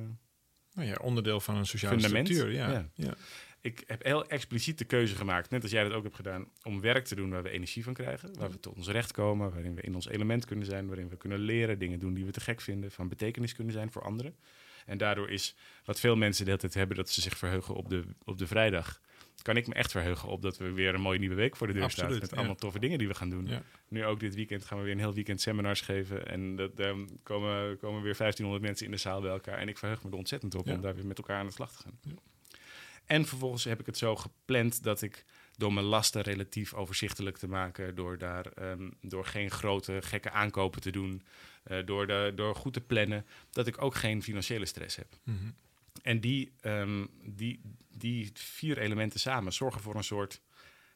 Nou 0.73 0.87
ja, 0.87 0.95
onderdeel 1.01 1.39
van 1.39 1.55
een 1.55 1.65
sociale 1.65 1.95
Fundament, 1.99 2.27
structuur. 2.27 2.53
Ja. 2.53 2.71
ja. 2.71 2.89
Ja. 2.95 3.13
ik 3.61 3.83
heb 3.87 4.03
heel 4.03 4.27
expliciet 4.27 4.77
de 4.77 4.85
keuze 4.85 5.15
gemaakt, 5.15 5.49
net 5.49 5.61
als 5.61 5.71
jij 5.71 5.83
dat 5.83 5.93
ook 5.93 6.03
hebt 6.03 6.15
gedaan, 6.15 6.47
om 6.63 6.81
werk 6.81 7.05
te 7.05 7.15
doen 7.15 7.29
waar 7.29 7.43
we 7.43 7.49
energie 7.49 7.83
van 7.83 7.93
krijgen. 7.93 8.37
Waar 8.39 8.51
we 8.51 8.59
tot 8.59 8.75
ons 8.75 8.87
recht 8.87 9.11
komen, 9.11 9.51
waarin 9.51 9.75
we 9.75 9.81
in 9.81 9.95
ons 9.95 10.07
element 10.07 10.45
kunnen 10.45 10.65
zijn, 10.65 10.87
waarin 10.87 11.09
we 11.09 11.17
kunnen 11.17 11.39
leren, 11.39 11.79
dingen 11.79 11.99
doen 11.99 12.13
die 12.13 12.25
we 12.25 12.31
te 12.31 12.39
gek 12.41 12.61
vinden, 12.61 12.91
van 12.91 13.07
betekenis 13.07 13.53
kunnen 13.53 13.73
zijn 13.73 13.91
voor 13.91 14.01
anderen. 14.03 14.35
En 14.85 14.97
daardoor 14.97 15.29
is 15.29 15.55
wat 15.85 15.99
veel 15.99 16.15
mensen 16.15 16.43
de 16.43 16.49
hele 16.49 16.61
tijd 16.61 16.73
hebben, 16.73 16.97
dat 16.97 17.09
ze 17.09 17.21
zich 17.21 17.37
verheugen 17.37 17.75
op 17.75 17.89
de, 17.89 18.03
op 18.23 18.37
de 18.37 18.47
vrijdag. 18.47 19.01
Kan 19.41 19.57
ik 19.57 19.67
me 19.67 19.73
echt 19.73 19.91
verheugen 19.91 20.29
op 20.29 20.41
dat 20.41 20.57
we 20.57 20.71
weer 20.71 20.93
een 20.93 21.01
mooie 21.01 21.19
nieuwe 21.19 21.35
week 21.35 21.55
voor 21.55 21.67
de 21.67 21.73
deur 21.73 21.89
staan. 21.89 22.11
Met 22.11 22.29
ja. 22.29 22.37
allemaal 22.37 22.55
toffe 22.55 22.79
dingen 22.79 22.97
die 22.97 23.07
we 23.07 23.13
gaan 23.13 23.29
doen. 23.29 23.47
Ja. 23.47 23.61
Nu 23.87 24.05
ook 24.05 24.19
dit 24.19 24.35
weekend 24.35 24.65
gaan 24.65 24.77
we 24.77 24.83
weer 24.83 24.93
een 24.93 24.99
heel 24.99 25.13
weekend 25.13 25.41
seminars 25.41 25.81
geven. 25.81 26.27
En 26.27 26.55
dat, 26.55 26.77
daar 26.77 26.95
komen, 27.23 27.77
komen 27.77 28.01
weer 28.01 28.17
1500 28.17 28.61
mensen 28.61 28.85
in 28.85 28.91
de 28.91 28.97
zaal 28.97 29.21
bij 29.21 29.31
elkaar. 29.31 29.57
En 29.57 29.67
ik 29.67 29.77
verheug 29.77 30.03
me 30.03 30.09
er 30.09 30.17
ontzettend 30.17 30.55
op 30.55 30.65
Ja. 30.65 30.73
om 30.73 30.81
daar 30.81 30.95
weer 30.95 31.05
met 31.05 31.17
elkaar 31.17 31.39
aan 31.39 31.45
de 31.45 31.51
slag 31.51 31.71
te 31.71 31.77
gaan. 31.83 31.99
Ja. 32.01 32.15
En 33.05 33.25
vervolgens 33.25 33.63
heb 33.63 33.79
ik 33.79 33.85
het 33.85 33.97
zo 33.97 34.15
gepland 34.15 34.83
dat 34.83 35.01
ik 35.01 35.25
door 35.57 35.73
mijn 35.73 35.85
lasten 35.85 36.21
relatief 36.21 36.73
overzichtelijk 36.73 37.37
te 37.37 37.47
maken, 37.47 37.95
door, 37.95 38.17
daar, 38.17 38.45
ehm, 38.45 38.89
door 39.01 39.25
geen 39.25 39.51
grote 39.51 40.01
gekke 40.01 40.31
aankopen 40.31 40.81
te 40.81 40.91
doen, 40.91 41.23
eh, 41.63 41.85
door, 41.85 42.07
de, 42.07 42.31
door 42.35 42.55
goed 42.55 42.73
te 42.73 42.81
plannen, 42.81 43.25
dat 43.51 43.67
ik 43.67 43.81
ook 43.81 43.95
geen 43.95 44.23
financiële 44.23 44.65
stress 44.65 44.95
heb. 44.95 45.17
Mhm. 45.23 45.51
En 46.01 46.19
die, 46.19 46.51
ehm, 46.59 47.05
die, 47.23 47.61
die 47.89 48.31
vier 48.33 48.77
elementen 48.77 49.19
samen 49.19 49.53
zorgen 49.53 49.81
voor 49.81 49.95
een 49.95 50.03
soort, 50.03 50.41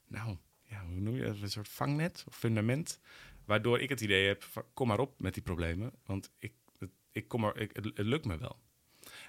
nou, 0.08 0.38
ja, 0.64 0.86
hoe 0.86 1.00
noem 1.00 1.16
je 1.16 1.24
dat? 1.24 1.42
Een 1.42 1.50
soort 1.50 1.70
vangnet 1.70 2.24
of 2.28 2.38
fundament. 2.38 3.00
Waardoor 3.46 3.80
ik 3.80 3.90
het 3.90 4.02
idee 4.02 4.28
heb, 4.28 4.44
van, 4.44 4.64
kom 4.74 4.88
maar 4.88 5.00
op 5.00 5.22
met 5.22 5.34
die 5.34 5.44
problemen. 5.44 5.92
Want 6.06 6.32
ik, 6.38 6.54
het, 6.80 6.90
ik 7.12 7.28
kom 7.28 7.44
er, 7.44 7.58
ik, 7.58 7.70
het, 7.74 7.86
het 7.86 8.06
lukt 8.06 8.26
me 8.26 8.38
wel. 8.38 8.60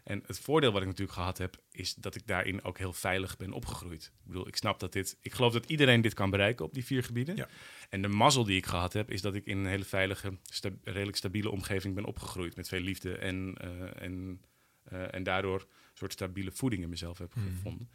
En 0.09 0.23
het 0.27 0.39
voordeel 0.41 0.73
wat 0.73 0.81
ik 0.81 0.87
natuurlijk 0.87 1.17
gehad 1.19 1.39
heb, 1.39 1.57
is 1.71 1.95
dat 1.95 2.15
ik 2.15 2.27
daarin 2.27 2.65
ook 2.65 2.79
heel 2.79 2.93
veilig 2.93 3.37
ben 3.37 3.53
opgegroeid. 3.53 4.05
Ik 4.05 4.27
bedoel, 4.27 4.49
ik 4.49 4.57
snap 4.57 4.81
dat 4.81 4.93
dit, 4.93 5.17
ik 5.21 5.33
geloof 5.35 5.53
dat 5.53 5.67
iedereen 5.71 6.01
dit 6.01 6.15
kan 6.15 6.31
bereiken 6.31 6.65
op 6.65 6.75
die 6.75 6.85
vier 6.85 7.05
gebieden. 7.05 7.37
Ja. 7.37 7.49
En 7.91 8.03
de 8.03 8.09
mazzel 8.09 8.45
die 8.45 8.57
ik 8.57 8.67
gehad 8.67 8.93
heb, 8.93 9.11
is 9.11 9.21
dat 9.23 9.35
ik 9.35 9.45
in 9.47 9.59
een 9.59 9.67
hele 9.67 9.85
veilige, 9.85 10.39
sta- 10.43 10.71
redelijk 10.85 11.17
stabiele 11.17 11.51
omgeving 11.51 11.95
ben 11.95 12.05
opgegroeid. 12.05 12.57
Met 12.57 12.69
veel 12.69 12.81
liefde 12.81 13.17
en, 13.17 13.55
eh, 13.61 14.03
en, 14.03 14.41
eh, 14.85 15.15
en 15.15 15.23
daardoor 15.23 15.61
een 15.61 15.67
soort 15.95 16.13
stabiele 16.13 16.51
voeding 16.53 16.83
in 16.83 16.89
mezelf 16.89 17.19
heb 17.19 17.35
Mhm. 17.35 17.47
gevonden. 17.49 17.89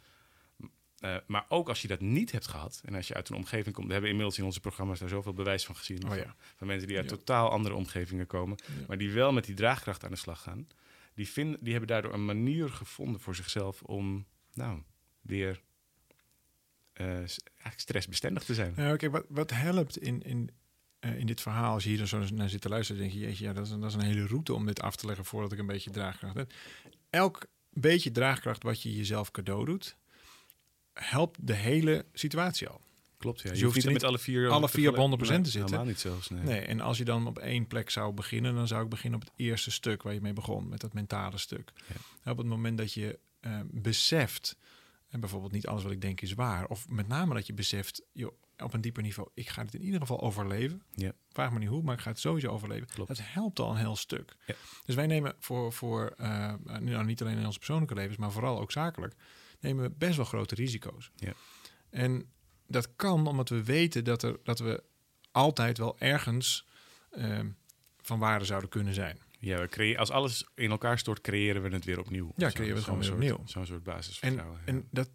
Eh, 0.98 1.16
maar 1.26 1.44
ook 1.48 1.68
als 1.68 1.82
je 1.82 1.88
dat 1.88 2.00
niet 2.00 2.32
hebt 2.32 2.46
gehad 2.46 2.82
en 2.84 2.94
als 2.94 3.08
je 3.08 3.14
uit 3.14 3.28
een 3.28 3.36
omgeving 3.36 3.74
komt, 3.74 3.86
we 3.86 3.92
hebben 3.92 4.10
inmiddels 4.10 4.38
in 4.38 4.44
onze 4.44 4.60
programma's 4.60 4.98
daar 4.98 5.08
zoveel 5.08 5.32
bewijs 5.34 5.64
van 5.64 5.76
gezien. 5.76 6.02
Oh 6.02 6.08
van, 6.08 6.18
ja. 6.18 6.36
van 6.56 6.66
mensen 6.66 6.88
die 6.88 6.96
uit 6.96 7.10
Ja. 7.10 7.16
totaal 7.16 7.50
andere 7.50 7.74
omgevingen 7.74 8.26
komen, 8.26 8.58
maar 8.88 8.98
die 8.98 9.10
wel 9.12 9.32
met 9.32 9.44
die 9.44 9.54
draagkracht 9.54 10.04
aan 10.04 10.10
de 10.10 10.16
slag 10.16 10.42
gaan. 10.42 10.66
Die, 11.14 11.28
vinden, 11.28 11.58
die 11.60 11.70
hebben 11.70 11.90
daardoor 11.90 12.12
een 12.12 12.24
manier 12.24 12.68
gevonden 12.68 13.20
voor 13.20 13.34
zichzelf 13.34 13.82
om, 13.82 14.26
nou, 14.52 14.82
weer 15.20 15.62
eh, 16.92 17.18
stressbestendig 17.76 18.44
te 18.44 18.54
zijn. 18.54 18.74
Kijk, 18.74 19.10
wat, 19.10 19.24
wat 19.28 19.50
helpt 19.50 19.98
in, 19.98 20.22
in, 20.22 20.50
eh, 20.98 21.18
in 21.18 21.26
dit 21.26 21.40
verhaal, 21.40 21.72
als 21.72 21.82
je 21.82 21.88
hier 21.88 21.98
dan 21.98 22.06
zo 22.06 22.24
naar 22.34 22.48
zit 22.48 22.60
te 22.60 22.68
luisteren, 22.68 23.00
denk 23.00 23.12
je, 23.12 23.44
ja, 23.44 23.52
dat 23.52 23.64
is, 23.64 23.70
dat 23.70 23.84
is 23.84 23.94
een 23.94 24.00
hele 24.00 24.26
route 24.26 24.54
om 24.54 24.66
dit 24.66 24.80
af 24.80 24.96
te 24.96 25.06
leggen 25.06 25.24
voordat 25.24 25.52
ik 25.52 25.58
een 25.58 25.66
beetje 25.66 25.90
draagkracht 25.90 26.34
heb. 26.34 26.52
Elk 27.10 27.46
beetje 27.70 28.10
draagkracht 28.10 28.62
wat 28.62 28.82
je 28.82 28.96
jezelf 28.96 29.30
cadeau 29.30 29.64
doet, 29.64 29.96
helpt 30.92 31.46
de 31.46 31.54
hele 31.54 32.04
situatie 32.12 32.68
al. 32.68 32.80
Klopt, 33.24 33.40
ja. 33.40 33.48
Dus 33.48 33.58
Je, 33.58 33.58
je 33.58 33.72
hoeft 33.72 33.84
niet 33.84 33.94
met 33.94 34.04
alle 34.04 34.18
vier, 34.18 34.48
alle 34.48 34.68
vier 34.68 34.88
op 34.88 34.96
100% 34.96 34.98
Nee, 34.98 35.40
te 35.40 35.50
zitten. 35.50 35.60
Helemaal 35.60 35.84
niet 35.84 36.00
zelfs, 36.00 36.30
nee. 36.30 36.42
Nee, 36.42 36.60
en 36.60 36.80
als 36.80 36.98
je 36.98 37.04
dan 37.04 37.26
op 37.26 37.38
één 37.38 37.66
plek 37.66 37.90
zou 37.90 38.12
beginnen, 38.12 38.54
dan 38.54 38.66
zou 38.66 38.82
ik 38.82 38.88
beginnen 38.88 39.20
op 39.20 39.26
het 39.26 39.34
eerste 39.36 39.70
stuk 39.70 40.02
waar 40.02 40.14
je 40.14 40.20
mee 40.20 40.32
begon, 40.32 40.68
met 40.68 40.80
dat 40.80 40.92
mentale 40.92 41.38
stuk. 41.38 41.72
Ja. 42.22 42.30
Op 42.30 42.38
het 42.38 42.46
moment 42.46 42.78
dat 42.78 42.92
je 42.92 43.18
eh, 43.40 43.60
beseft, 43.70 44.56
en 45.08 45.20
bijvoorbeeld 45.20 45.52
niet 45.52 45.66
alles 45.66 45.82
wat 45.82 45.92
ik 45.92 46.00
denk 46.00 46.20
is 46.20 46.32
waar, 46.32 46.66
of 46.66 46.88
met 46.88 47.08
name 47.08 47.34
dat 47.34 47.46
je 47.46 47.52
beseft, 47.52 48.02
joh, 48.12 48.32
op 48.58 48.74
een 48.74 48.80
dieper 48.80 49.02
niveau, 49.02 49.28
ik 49.34 49.48
ga 49.48 49.62
het 49.62 49.74
in 49.74 49.82
ieder 49.82 50.00
geval 50.00 50.20
overleven. 50.20 50.82
Ja. 50.94 51.12
Vraag 51.30 51.52
me 51.52 51.58
niet 51.58 51.68
hoe, 51.68 51.82
maar 51.82 51.94
ik 51.94 52.00
ga 52.00 52.10
het 52.10 52.20
sowieso 52.20 52.48
overleven. 52.48 52.86
Klopt. 52.86 53.08
Dat 53.08 53.20
helpt 53.22 53.58
al 53.58 53.70
een 53.70 53.76
heel 53.76 53.96
stuk. 53.96 54.36
Ja. 54.46 54.54
Dus 54.84 54.94
wij 54.94 55.06
nemen 55.06 55.34
voor, 55.38 55.72
voor 55.72 56.14
eh, 56.16 56.54
nou, 56.64 57.04
niet 57.04 57.20
alleen 57.20 57.38
in 57.38 57.46
onze 57.46 57.58
persoonlijke 57.58 57.94
levens, 57.94 58.16
maar 58.16 58.32
vooral 58.32 58.60
ook 58.60 58.72
zakelijk, 58.72 59.14
nemen 59.60 59.84
we 59.84 59.90
best 59.90 60.16
wel 60.16 60.24
grote 60.24 60.54
risico's. 60.54 61.10
Ja. 61.16 61.32
En 61.90 62.32
dat 62.66 62.96
kan 62.96 63.26
omdat 63.26 63.48
we 63.48 63.64
weten 63.64 64.04
dat, 64.04 64.22
er, 64.22 64.36
dat 64.44 64.58
we 64.58 64.82
altijd 65.30 65.78
wel 65.78 65.96
ergens 65.98 66.66
ehm, 67.10 67.48
van 68.02 68.18
waarde 68.18 68.44
zouden 68.44 68.68
kunnen 68.70 68.94
zijn. 68.94 69.18
Ja, 69.38 69.58
we 69.60 69.68
creë- 69.68 69.96
als 69.96 70.10
alles 70.10 70.46
in 70.54 70.70
elkaar 70.70 70.98
stort, 70.98 71.20
creëren 71.20 71.62
we 71.62 71.68
het 71.68 71.84
weer 71.84 71.98
opnieuw. 71.98 72.32
Ja, 72.36 72.48
creëren 72.50 72.68
we 72.68 72.74
het 72.74 72.84
gewoon 72.84 72.98
weer 72.98 73.08
soort- 73.08 73.22
opnieuw. 73.22 73.46
Zo'n 73.46 73.66
soort 73.66 73.82
basisvertrouwen. 73.82 74.58
ja. 74.60 74.72
En 74.72 74.88
dat, 74.90 75.10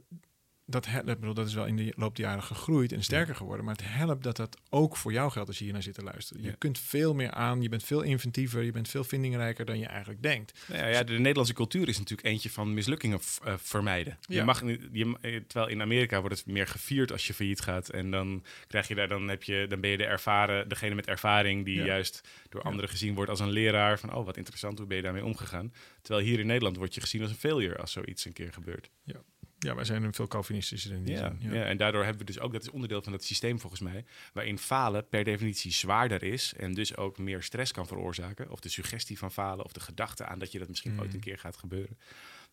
dat, 0.69 0.85
he- 0.85 1.03
dat, 1.03 1.19
bedoel, 1.19 1.33
dat 1.33 1.47
is 1.47 1.53
wel 1.53 1.65
in 1.65 1.75
de 1.75 1.93
loop 1.95 2.15
der 2.15 2.25
jaren 2.25 2.43
gegroeid 2.43 2.91
en 2.91 3.03
sterker 3.03 3.35
geworden. 3.35 3.65
Maar 3.65 3.75
het 3.75 3.85
helpt 3.88 4.23
dat 4.23 4.35
dat 4.35 4.57
ook 4.69 4.95
voor 4.97 5.11
jou 5.11 5.31
geldt 5.31 5.47
als 5.47 5.57
je 5.57 5.63
hier 5.63 5.73
naar 5.73 5.83
zit 5.83 5.93
te 5.93 6.03
luisteren. 6.03 6.43
Je 6.43 6.49
Ja. 6.49 6.55
kunt 6.57 6.79
veel 6.79 7.13
meer 7.13 7.31
aan, 7.31 7.61
je 7.61 7.69
bent 7.69 7.83
veel 7.83 8.01
inventiever, 8.01 8.63
je 8.63 8.71
bent 8.71 8.88
veel 8.89 9.03
vindingrijker 9.03 9.65
dan 9.65 9.79
je 9.79 9.85
eigenlijk 9.85 10.21
denkt. 10.23 10.59
Nou 10.67 10.79
ja, 10.79 10.88
ja, 10.88 11.03
de 11.03 11.13
Nederlandse 11.13 11.53
cultuur 11.53 11.88
is 11.88 11.97
natuurlijk 11.97 12.27
eentje 12.27 12.49
van 12.49 12.73
mislukkingen 12.73 13.19
eh, 13.43 13.53
vermijden. 13.57 14.17
Je 14.27 14.43
mag, 14.43 14.61
je, 14.91 15.15
eh, 15.21 15.39
terwijl 15.47 15.71
in 15.71 15.81
Amerika 15.81 16.19
wordt 16.21 16.38
het 16.38 16.45
meer 16.47 16.67
gevierd 16.67 17.11
als 17.11 17.27
je 17.27 17.33
failliet 17.33 17.61
gaat. 17.61 17.89
En 17.89 18.11
dan 18.11 18.43
krijg 18.67 18.88
je 18.88 18.95
daar, 18.95 19.07
dan 19.07 19.27
heb 19.27 19.43
je, 19.43 19.65
dan 19.69 19.79
ben 19.81 19.89
je 19.89 19.97
de 19.97 20.05
ervaren, 20.05 20.69
degene 20.69 20.95
met 20.95 21.07
ervaring 21.07 21.65
die 21.65 21.83
juist 21.83 22.21
door 22.49 22.61
anderen 22.61 22.89
gezien 22.89 23.13
wordt 23.15 23.29
als 23.29 23.39
een 23.39 23.49
leraar. 23.51 23.99
Van 23.99 24.13
oh, 24.13 24.25
wat 24.25 24.38
interessant, 24.38 24.77
hoe 24.77 24.88
ben 24.88 24.97
je 24.97 25.03
daarmee 25.03 25.25
omgegaan? 25.25 25.73
Terwijl 26.01 26.25
hier 26.27 26.39
in 26.39 26.47
Nederland 26.47 26.77
word 26.77 26.93
je 26.93 27.01
gezien 27.01 27.21
als 27.21 27.29
een 27.31 27.38
failure 27.38 27.77
als 27.77 27.91
zoiets 27.91 28.25
een 28.25 28.33
keer 28.33 28.53
gebeurt. 28.53 28.89
Ja, 29.03 29.21
wij 29.59 29.83
zijn 29.83 30.03
een 30.03 30.13
veel 30.13 30.27
Calvinistischer 30.27 30.91
in 30.91 31.03
die 31.03 31.13
Ja, 31.15 31.35
zin. 31.39 31.51
ja. 31.53 31.63
en 31.63 31.77
daardoor 31.77 32.01
hebben 32.03 32.19
we 32.25 32.31
dus 32.31 32.39
ook, 32.39 32.51
dat 32.53 32.61
is 32.61 32.69
onderdeel 32.69 33.01
van 33.01 33.13
het 33.13 33.23
systeem 33.23 33.59
volgens 33.59 33.81
mij, 33.81 34.05
waarin 34.33 34.57
falen 34.57 35.07
per 35.07 35.23
definitie 35.23 35.71
zwaarder 35.71 36.23
is 36.23 36.53
en 36.53 36.73
dus 36.73 36.97
ook 36.97 37.17
meer 37.17 37.43
stress 37.43 37.71
kan 37.71 37.87
veroorzaken. 37.87 38.49
Of 38.51 38.59
de 38.59 38.69
suggestie 38.69 39.17
van 39.17 39.31
falen 39.31 39.65
of 39.65 39.71
de 39.73 39.79
gedachte 39.79 40.25
aan 40.25 40.39
dat 40.39 40.51
je 40.51 40.59
dat 40.59 40.67
misschien 40.67 40.99
ooit 41.01 41.13
een 41.13 41.19
keer 41.19 41.37
gaat 41.37 41.57
gebeuren. 41.57 41.97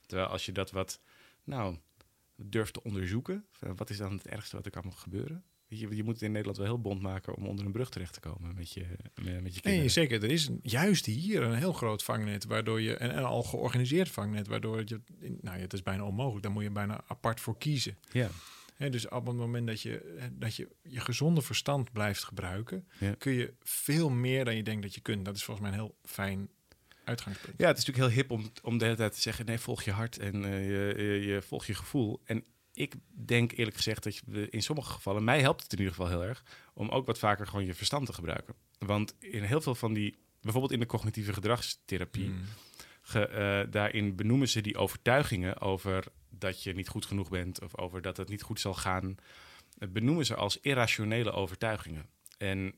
Terwijl 0.06 0.28
als 0.28 0.46
je 0.46 0.52
dat 0.52 0.70
wat, 0.70 1.00
nou, 1.44 1.76
durft 2.36 2.72
te 2.72 2.82
onderzoeken, 2.82 3.46
wat 3.76 3.90
is 3.90 3.96
dan 3.96 4.12
het 4.12 4.26
ergste 4.26 4.56
wat 4.56 4.64
er 4.64 4.70
kan 4.70 4.92
gebeuren? 4.92 5.44
Je, 5.68 5.96
je 5.96 6.02
moet 6.04 6.12
het 6.14 6.22
in 6.22 6.30
Nederland 6.30 6.56
wel 6.56 6.66
heel 6.66 6.80
bond 6.80 7.00
maken 7.02 7.34
om 7.36 7.46
onder 7.46 7.64
een 7.66 7.72
brug 7.72 7.88
terecht 7.88 8.12
te 8.12 8.20
komen 8.20 8.54
met 8.54 8.72
je, 8.72 8.80
met, 9.14 9.24
met 9.24 9.34
je 9.34 9.40
Nee, 9.42 9.50
kinderen. 9.62 9.90
zeker. 9.90 10.22
Er 10.22 10.30
is 10.30 10.46
een- 10.46 10.60
juist 10.62 11.06
hier 11.06 11.42
een 11.42 11.54
heel 11.54 11.72
groot 11.72 12.02
vangnet, 12.02 12.44
waardoor 12.44 12.80
je 12.80 12.96
en, 12.96 13.10
en 13.14 13.24
al 13.24 13.42
georganiseerd 13.42 14.08
vangnet, 14.08 14.46
waardoor 14.46 14.82
je, 14.84 15.00
nou 15.20 15.56
ja, 15.56 15.62
het 15.62 15.72
is 15.72 15.82
bijna 15.82 16.04
onmogelijk. 16.04 16.42
Daar 16.42 16.52
moet 16.52 16.62
je 16.62 16.70
bijna 16.70 17.00
apart 17.06 17.40
voor 17.40 17.58
kiezen. 17.58 17.98
Ja, 18.12 18.28
Hè, 18.76 18.90
dus 18.90 19.08
op 19.08 19.26
het 19.26 19.36
moment 19.36 19.66
dat 19.66 19.80
je, 19.80 20.28
dat 20.32 20.56
je 20.56 20.68
je 20.82 21.00
gezonde 21.00 21.42
verstand 21.42 21.92
blijft 21.92 22.24
gebruiken, 22.24 22.88
Ja. 22.98 23.14
kun 23.18 23.32
je 23.32 23.54
veel 23.62 24.10
meer 24.10 24.44
dan 24.44 24.56
je 24.56 24.62
denkt 24.62 24.82
dat 24.82 24.94
je 24.94 25.00
kunt. 25.00 25.24
Dat 25.24 25.36
is 25.36 25.44
volgens 25.44 25.66
mij 25.68 25.76
een 25.78 25.84
heel 25.84 25.96
fijn 26.04 26.48
uitgangspunt. 27.04 27.54
Ja, 27.58 27.66
het 27.66 27.78
is 27.78 27.84
natuurlijk 27.84 28.14
heel 28.14 28.22
hip 28.22 28.30
om, 28.30 28.50
om 28.62 28.78
de 28.78 28.84
hele 28.84 28.96
tijd 28.96 29.14
te 29.14 29.20
zeggen: 29.20 29.46
nee, 29.46 29.58
volg 29.58 29.82
je 29.82 29.90
hart 29.90 30.18
en 30.18 30.44
eh, 30.44 30.64
je, 30.68 30.94
je, 31.02 31.26
je 31.26 31.42
volg 31.42 31.66
je 31.66 31.74
gevoel. 31.74 32.20
En 32.24 32.44
ik 32.76 32.94
denk 33.08 33.52
eerlijk 33.52 33.76
gezegd 33.76 34.02
dat 34.02 34.16
je 34.16 34.48
in 34.50 34.62
sommige 34.62 34.92
gevallen, 34.92 35.24
mij 35.24 35.40
helpt 35.40 35.62
het 35.62 35.72
in 35.72 35.78
ieder 35.78 35.94
geval 35.94 36.08
heel 36.10 36.24
erg, 36.24 36.44
om 36.74 36.88
ook 36.88 37.06
wat 37.06 37.18
vaker 37.18 37.46
gewoon 37.46 37.64
je 37.66 37.74
verstand 37.74 38.06
te 38.06 38.12
gebruiken. 38.12 38.54
Want 38.78 39.14
in 39.18 39.42
heel 39.42 39.60
veel 39.60 39.74
van 39.74 39.92
die, 39.92 40.16
bijvoorbeeld 40.40 40.72
in 40.72 40.80
de 40.80 40.86
cognitieve 40.86 41.32
gedragstherapie, 41.32 42.28
Mm. 42.28 42.44
ge- 43.02 43.26
eh, 43.26 43.70
daarin 43.72 44.16
benoemen 44.16 44.48
ze 44.48 44.60
die 44.60 44.76
overtuigingen 44.76 45.60
over 45.60 46.04
dat 46.30 46.62
je 46.62 46.72
niet 46.72 46.88
goed 46.88 47.06
genoeg 47.06 47.28
bent 47.28 47.62
of 47.62 47.76
over 47.78 48.02
dat 48.02 48.16
het 48.16 48.28
niet 48.28 48.42
goed 48.42 48.60
zal 48.60 48.74
gaan, 48.74 49.16
eh, 49.78 49.88
benoemen 49.88 50.26
ze 50.26 50.34
als 50.34 50.60
irrationele 50.60 51.30
overtuigingen. 51.32 52.08
En 52.38 52.74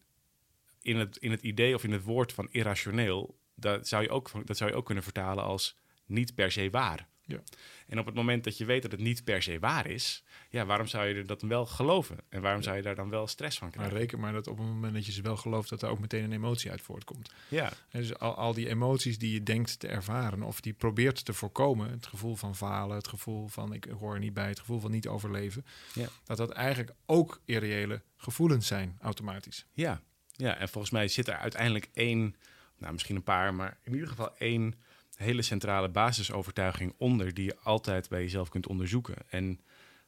in 0.82 0.96
het, 0.96 1.16
in 1.16 1.30
het 1.30 1.42
idee 1.42 1.74
of 1.74 1.84
in 1.84 1.92
het 1.92 2.02
woord 2.02 2.32
van 2.32 2.48
irrationeel, 2.50 3.38
dat 3.54 3.88
zou, 3.88 4.02
je 4.02 4.10
ook, 4.10 4.30
dat 4.46 4.56
zou 4.56 4.70
je 4.70 4.76
ook 4.76 4.84
kunnen 4.86 5.04
vertalen 5.04 5.44
als 5.44 5.76
niet 6.06 6.34
per 6.34 6.52
se 6.52 6.70
waar. 6.70 7.08
Ja. 7.28 7.38
En 7.86 7.98
op 7.98 8.06
het 8.06 8.14
moment 8.14 8.44
dat 8.44 8.58
je 8.58 8.64
weet 8.64 8.82
dat 8.82 8.90
het 8.90 9.00
niet 9.00 9.24
per 9.24 9.42
se 9.42 9.58
waar 9.58 9.86
is, 9.86 10.24
ja, 10.50 10.66
waarom 10.66 10.86
zou 10.86 11.06
je 11.06 11.24
dat 11.24 11.40
dan 11.40 11.48
wel 11.48 11.66
geloven? 11.66 12.16
En 12.28 12.42
waarom 12.42 12.62
zou 12.62 12.76
je 12.76 12.82
daar 12.82 12.94
dan 12.94 13.10
wel 13.10 13.26
stress 13.26 13.58
van 13.58 13.66
Maar 13.68 13.76
krijgen? 13.76 13.96
reken 13.98 14.20
maar 14.20 14.32
dat 14.32 14.46
op 14.46 14.58
het 14.58 14.66
moment 14.66 14.94
dat 14.94 15.06
je 15.06 15.12
ze 15.12 15.22
wel 15.22 15.36
gelooft, 15.36 15.68
dat 15.68 15.82
er 15.82 15.88
ook 15.88 15.98
meteen 15.98 16.24
een 16.24 16.32
emotie 16.32 16.70
uit 16.70 16.80
voortkomt. 16.80 17.30
Ja, 17.48 17.72
En 17.90 18.00
dus 18.00 18.18
al, 18.18 18.34
al 18.34 18.52
die 18.54 18.68
emoties 18.68 19.18
die 19.18 19.32
je 19.32 19.42
denkt 19.42 19.78
te 19.78 19.88
ervaren, 19.88 20.42
of 20.42 20.60
die 20.60 20.72
probeert 20.72 21.24
te 21.24 21.32
voorkomen, 21.32 21.90
het 21.90 22.06
gevoel 22.06 22.36
van 22.36 22.56
falen, 22.56 22.96
het 22.96 23.08
gevoel 23.08 23.48
van 23.48 23.72
ik 23.72 23.84
hoor 23.98 24.14
er 24.14 24.20
niet 24.20 24.34
bij, 24.34 24.48
het 24.48 24.58
gevoel 24.60 24.80
van 24.80 24.90
niet 24.90 25.08
overleven, 25.08 25.64
Ja. 25.94 26.08
dat 26.24 26.36
dat 26.36 26.50
eigenlijk 26.50 26.94
ook 27.06 27.40
irreële 27.44 28.02
gevoelens 28.16 28.66
zijn, 28.66 28.98
automatisch. 29.00 29.66
Ja, 29.72 30.00
ja, 30.32 30.56
en 30.56 30.68
volgens 30.68 30.92
mij 30.92 31.08
zit 31.08 31.28
er 31.28 31.36
uiteindelijk 31.36 31.88
één, 31.92 32.36
nou 32.78 32.92
misschien 32.92 33.16
een 33.16 33.22
paar, 33.22 33.54
maar 33.54 33.78
in 33.82 33.92
ieder 33.92 34.08
geval 34.08 34.36
één 34.36 34.74
hele 35.18 35.42
centrale 35.42 35.88
basisovertuiging 35.88 36.94
onder 36.96 37.34
die 37.34 37.44
je 37.44 37.56
altijd 37.62 38.08
bij 38.08 38.20
jezelf 38.20 38.48
kunt 38.48 38.66
onderzoeken. 38.66 39.16
En 39.28 39.60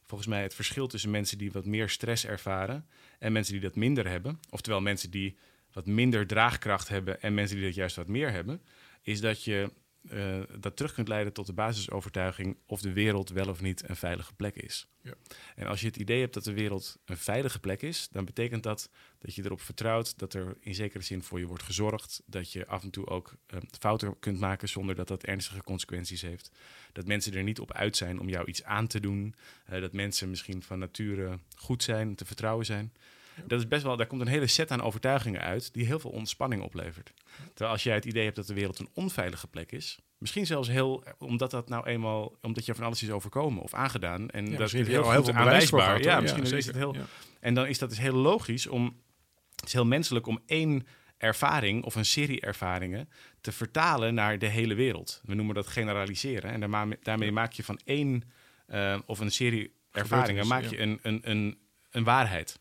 volgens 0.03 0.29
mij 0.29 0.41
het 0.41 0.53
verschil 0.53 0.87
tussen 0.87 1.11
mensen 1.11 1.37
die 1.37 1.51
wat 1.51 1.65
meer 1.65 1.89
stress 1.89 2.25
ervaren 2.25 2.85
en 3.19 3.31
mensen 3.31 3.53
die 3.53 3.61
dat 3.61 3.75
minder 3.75 4.07
hebben, 4.07 4.39
oftewel 4.49 4.81
mensen 4.81 5.11
die 5.11 5.37
wat 5.73 5.85
minder 5.85 6.27
draagkracht 6.27 6.87
hebben 6.87 7.21
en 7.21 7.33
mensen 7.33 7.55
die 7.57 7.65
dat 7.65 7.75
juist 7.75 7.95
wat 7.95 8.07
meer 8.07 8.31
hebben, 8.31 8.61
is 9.01 9.21
dat 9.21 9.43
je 9.43 9.71
eh, 10.09 10.39
dat 10.59 10.75
terug 10.75 10.93
kunt 10.93 11.07
leiden 11.07 11.33
tot 11.33 11.45
de 11.45 11.53
basisovertuiging 11.53 12.57
of 12.65 12.81
de 12.81 12.93
wereld 12.93 13.29
wel 13.29 13.49
of 13.49 13.61
niet 13.61 13.89
een 13.89 13.95
veilige 13.95 14.33
plek 14.33 14.55
is. 14.55 14.87
Ja. 15.01 15.13
En 15.55 15.67
als 15.67 15.81
je 15.81 15.87
het 15.87 15.97
idee 15.97 16.19
hebt 16.19 16.33
dat 16.33 16.43
de 16.43 16.53
wereld 16.53 16.99
een 17.05 17.17
veilige 17.17 17.59
plek 17.59 17.81
is, 17.81 18.07
dan 18.11 18.25
betekent 18.25 18.63
dat 18.63 18.89
dat 19.17 19.35
je 19.35 19.43
erop 19.43 19.61
vertrouwt 19.61 20.19
dat 20.19 20.33
er 20.33 20.57
in 20.59 20.75
zekere 20.75 21.03
zin 21.03 21.23
voor 21.23 21.39
je 21.39 21.45
wordt 21.45 21.63
gezorgd, 21.63 22.21
dat 22.25 22.51
je 22.51 22.67
af 22.67 22.83
en 22.83 22.89
toe 22.89 23.07
ook 23.07 23.35
eh, 23.47 23.59
fouten 23.79 24.19
kunt 24.19 24.39
maken 24.39 24.69
zonder 24.69 24.95
dat 24.95 25.07
dat 25.07 25.23
ernstige 25.23 25.63
consequenties 25.63 26.21
heeft. 26.21 26.51
Dat 26.91 27.05
mensen 27.05 27.33
er 27.33 27.43
niet 27.43 27.59
op 27.59 27.73
uit 27.73 27.97
zijn 27.97 28.19
om 28.19 28.29
jou 28.29 28.45
iets 28.45 28.63
aan 28.63 28.87
te 28.87 28.99
doen, 28.99 29.35
eh, 29.65 29.81
dat 29.81 29.93
mensen 29.93 30.29
misschien 30.29 30.63
van 30.63 30.79
nature 30.79 31.39
goed 31.55 31.83
zijn, 31.83 32.15
te 32.15 32.25
vertrouwen 32.25 32.65
zijn. 32.65 32.93
Dat 33.47 33.59
is 33.59 33.67
best 33.67 33.83
wel, 33.83 33.97
daar 33.97 34.07
komt 34.07 34.21
een 34.21 34.27
hele 34.27 34.47
set 34.47 34.71
aan 34.71 34.81
overtuigingen 34.81 35.41
uit 35.41 35.73
die 35.73 35.85
heel 35.85 35.99
veel 35.99 36.11
ontspanning 36.11 36.61
oplevert. 36.61 37.13
Terwijl 37.47 37.71
als 37.71 37.83
jij 37.83 37.95
het 37.95 38.05
idee 38.05 38.23
hebt 38.23 38.35
dat 38.35 38.47
de 38.47 38.53
wereld 38.53 38.79
een 38.79 38.89
onveilige 38.93 39.47
plek 39.47 39.71
is, 39.71 39.99
misschien 40.17 40.45
zelfs 40.45 40.67
heel, 40.67 41.03
omdat 41.17 41.51
dat 41.51 41.69
nou 41.69 41.85
eenmaal, 41.85 42.35
omdat 42.41 42.65
je 42.65 42.75
van 42.75 42.85
alles 42.85 43.03
is 43.03 43.11
overkomen 43.11 43.63
of 43.63 43.73
aangedaan 43.73 44.29
en 44.29 44.45
Ja, 44.45 44.57
dat 44.57 44.67
is 44.67 44.87
heel, 44.87 45.11
heel 45.11 45.23
veel 45.23 45.33
aanwijsbaar. 45.33 46.01
Ja, 46.01 46.19
misschien 46.19 46.45
Ja, 46.45 46.55
is 46.55 46.65
het 46.65 46.75
heel. 46.75 46.93
Ja. 46.93 47.05
En 47.39 47.53
dan 47.53 47.67
is 47.67 47.77
dat 47.77 47.89
dus 47.89 47.99
heel 47.99 48.15
logisch 48.15 48.67
om, 48.67 49.01
het 49.55 49.65
is 49.65 49.73
heel 49.73 49.85
menselijk 49.85 50.27
om 50.27 50.39
één 50.45 50.87
ervaring 51.17 51.83
of 51.83 51.95
een 51.95 52.05
serie 52.05 52.41
ervaringen 52.41 53.09
te 53.41 53.51
vertalen 53.51 54.13
naar 54.13 54.39
de 54.39 54.47
hele 54.47 54.73
wereld. 54.73 55.21
We 55.25 55.33
noemen 55.33 55.55
dat 55.55 55.67
generaliseren. 55.67 56.51
En 56.51 56.97
daarmee 57.01 57.31
maak 57.31 57.53
je 57.53 57.63
van 57.63 57.79
één 57.83 58.23
eh, 58.67 58.99
of 59.05 59.19
een 59.19 59.31
serie 59.31 59.73
ervaringen 59.91 60.47
maak 60.47 60.63
je 60.63 60.79
een, 60.79 60.99
een, 61.01 61.19
een, 61.23 61.57
een 61.91 62.03
waarheid. 62.03 62.59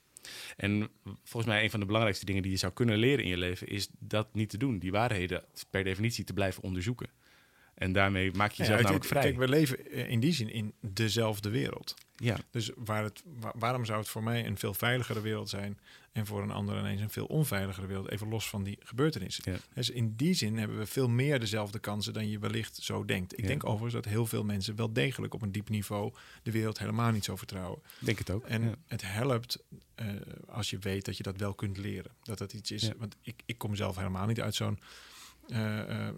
En 0.57 0.91
volgens 1.25 1.53
mij 1.53 1.63
een 1.63 1.71
van 1.71 1.81
de 1.81 1.87
belangrijkste 1.87 2.27
dingen 2.27 2.43
die 2.43 2.51
je 2.51 2.57
zou 2.57 2.73
kunnen 2.73 2.99
leren 2.99 3.25
in 3.25 3.31
je 3.31 3.37
leven 3.37 3.67
is 3.67 3.89
dat 3.99 4.35
niet 4.35 4.49
te 4.49 4.59
doen. 4.59 4.79
Die 4.79 4.91
waarheden 4.91 5.45
per 5.71 5.85
definitie 5.85 6.25
te 6.25 6.33
blijven 6.33 6.63
onderzoeken. 6.63 7.11
En 7.81 7.93
daarmee 7.93 8.33
maak 8.33 8.51
je 8.53 8.63
Ja, 8.63 8.69
jezelf 8.69 8.79
het- 8.79 8.83
namelijk 8.83 9.05
vrij. 9.11 9.23
Kijk, 9.23 9.37
we 9.39 9.49
leven 9.49 10.09
in 10.09 10.21
die 10.21 10.33
zin 10.33 10.53
in 10.53 10.73
dezelfde 10.81 11.49
wereld. 11.51 11.95
ja, 12.17 12.37
Dus 12.51 12.71
waar 12.77 13.03
het, 13.05 13.23
wa- 13.41 13.53
waarom 13.59 13.85
zou 13.85 13.99
het 13.99 14.09
voor 14.09 14.23
mij 14.23 14.47
een 14.47 14.59
veel 14.59 14.75
veiligere 14.75 15.21
wereld 15.21 15.49
zijn 15.49 15.79
en 16.13 16.27
voor 16.27 16.43
een 16.43 16.51
ander 16.51 16.79
ineens 16.79 17.01
een 17.01 17.11
veel 17.11 17.25
onveiligere 17.27 17.87
wereld, 17.87 18.11
even 18.11 18.29
los 18.29 18.49
van 18.49 18.63
die 18.63 18.79
gebeurtenissen. 18.81 19.53
Ja. 19.53 19.59
Dus 19.75 19.91
in 19.91 20.17
die 20.17 20.35
zin 20.35 20.59
hebben 20.59 20.79
we 20.79 20.87
veel 20.87 21.09
meer 21.09 21.41
dezelfde 21.41 21.79
kansen 21.79 22.13
dan 22.13 22.29
je 22.29 22.39
wellicht 22.39 22.77
zo 22.77 23.05
denkt. 23.05 23.33
Ik 23.33 23.41
Ja. 23.41 23.47
denk 23.47 23.65
overigens 23.65 23.95
dat 23.95 24.05
heel 24.05 24.27
veel 24.27 24.45
mensen 24.45 24.77
wel 24.77 24.93
degelijk 24.93 25.35
op 25.35 25.43
een 25.43 25.53
diep 25.53 25.69
niveau 25.69 26.13
de 26.43 26.51
wereld 26.51 26.79
helemaal 26.79 27.11
niet 27.13 27.25
zo 27.25 27.37
vertrouwen. 27.37 27.79
ik 28.01 28.07
denk 28.07 28.19
het 28.19 28.31
ook. 28.31 28.45
En 28.45 28.63
ja. 28.63 28.75
het 28.87 29.03
helpt 29.05 29.65
eh, 29.95 30.07
als 30.49 30.71
je 30.71 30.79
weet 30.79 31.05
dat 31.05 31.17
je 31.17 31.23
dat 31.23 31.37
wel 31.37 31.55
kunt 31.55 31.77
leren. 31.79 32.11
Dat 32.23 32.39
dat 32.39 32.53
iets 32.53 32.71
is. 32.71 32.83
Ja. 32.83 32.93
Want 32.99 33.17
ik, 33.23 33.43
ik 33.47 33.59
kom 33.59 33.75
zelf 33.75 33.97
helemaal 33.97 34.27
niet 34.27 34.41
uit 34.41 34.55
zo'n 34.55 34.79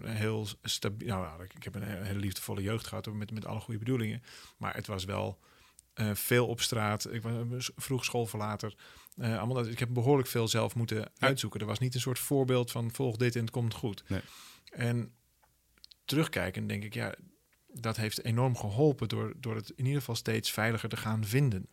heel 0.03 0.47
stabiel. 0.61 1.07
Nou, 1.07 1.43
ik 1.43 1.63
heb 1.63 1.75
een 1.75 1.83
he- 1.83 2.03
hele 2.03 2.19
liefdevolle 2.19 2.61
jeugd 2.61 2.87
gehad 2.87 3.13
met, 3.13 3.31
met 3.31 3.45
alle 3.45 3.59
goede 3.59 3.79
bedoelingen. 3.79 4.23
Maar 4.57 4.75
het 4.75 4.87
was 4.87 5.03
wel 5.05 5.39
eh, 5.93 6.09
veel 6.13 6.47
op 6.47 6.61
straat. 6.61 7.13
Ik 7.13 7.21
was 7.21 7.71
vroeg 7.75 8.05
schoolverlater. 8.05 8.75
Eh 9.17 9.37
allemaal 9.37 9.55
dat, 9.55 9.67
ik 9.67 9.79
heb 9.79 9.89
behoorlijk 9.91 10.27
veel 10.29 10.47
zelf 10.47 10.75
moeten 10.75 11.11
uitzoeken. 11.17 11.59
Er 11.59 11.65
was 11.65 11.79
niet 11.79 11.95
een 11.95 12.01
soort 12.01 12.19
voorbeeld 12.19 12.71
van 12.71 12.91
volg 12.91 13.17
dit 13.17 13.35
en 13.35 13.41
het 13.41 13.51
komt 13.51 13.73
goed. 13.73 14.03
Nee. 14.07 14.21
En 14.71 15.13
terugkijken 16.05 16.67
denk 16.67 16.83
ik, 16.83 16.93
ja, 16.93 17.15
dat 17.67 17.97
heeft 17.97 18.23
enorm 18.23 18.57
geholpen 18.57 19.07
door, 19.07 19.33
door 19.37 19.55
het 19.55 19.69
in 19.69 19.85
ieder 19.85 19.99
geval 19.99 20.15
steeds 20.15 20.51
veiliger 20.51 20.89
te 20.89 20.97
gaan 20.97 21.25
vinden. 21.25 21.67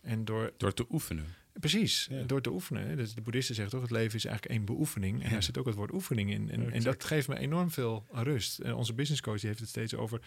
En 0.00 0.24
door, 0.24 0.52
Door 0.56 0.74
te 0.74 0.86
oefenen. 0.90 1.34
Precies, 1.60 2.06
Ja. 2.10 2.22
door 2.22 2.40
te 2.40 2.50
oefenen. 2.50 2.96
Dus 2.96 3.14
de 3.14 3.20
boeddhisten 3.20 3.54
zeggen 3.54 3.74
toch, 3.74 3.82
het 3.82 3.90
leven 3.98 4.16
is 4.16 4.24
eigenlijk 4.24 4.54
één 4.56 4.64
beoefening. 4.64 5.22
En 5.24 5.30
daar 5.30 5.42
zit 5.42 5.58
ook 5.58 5.66
het 5.66 5.74
woord 5.74 5.92
oefening 5.92 6.30
in. 6.30 6.50
En, 6.50 6.72
en 6.72 6.82
dat 6.82 7.04
geeft 7.04 7.28
me 7.28 7.38
enorm 7.38 7.70
veel 7.70 8.06
rust. 8.12 8.58
En 8.58 8.74
onze 8.74 8.94
business 8.94 9.20
coach 9.22 9.38
die 9.38 9.48
heeft 9.48 9.60
het 9.60 9.68
steeds 9.68 9.94
over 9.94 10.20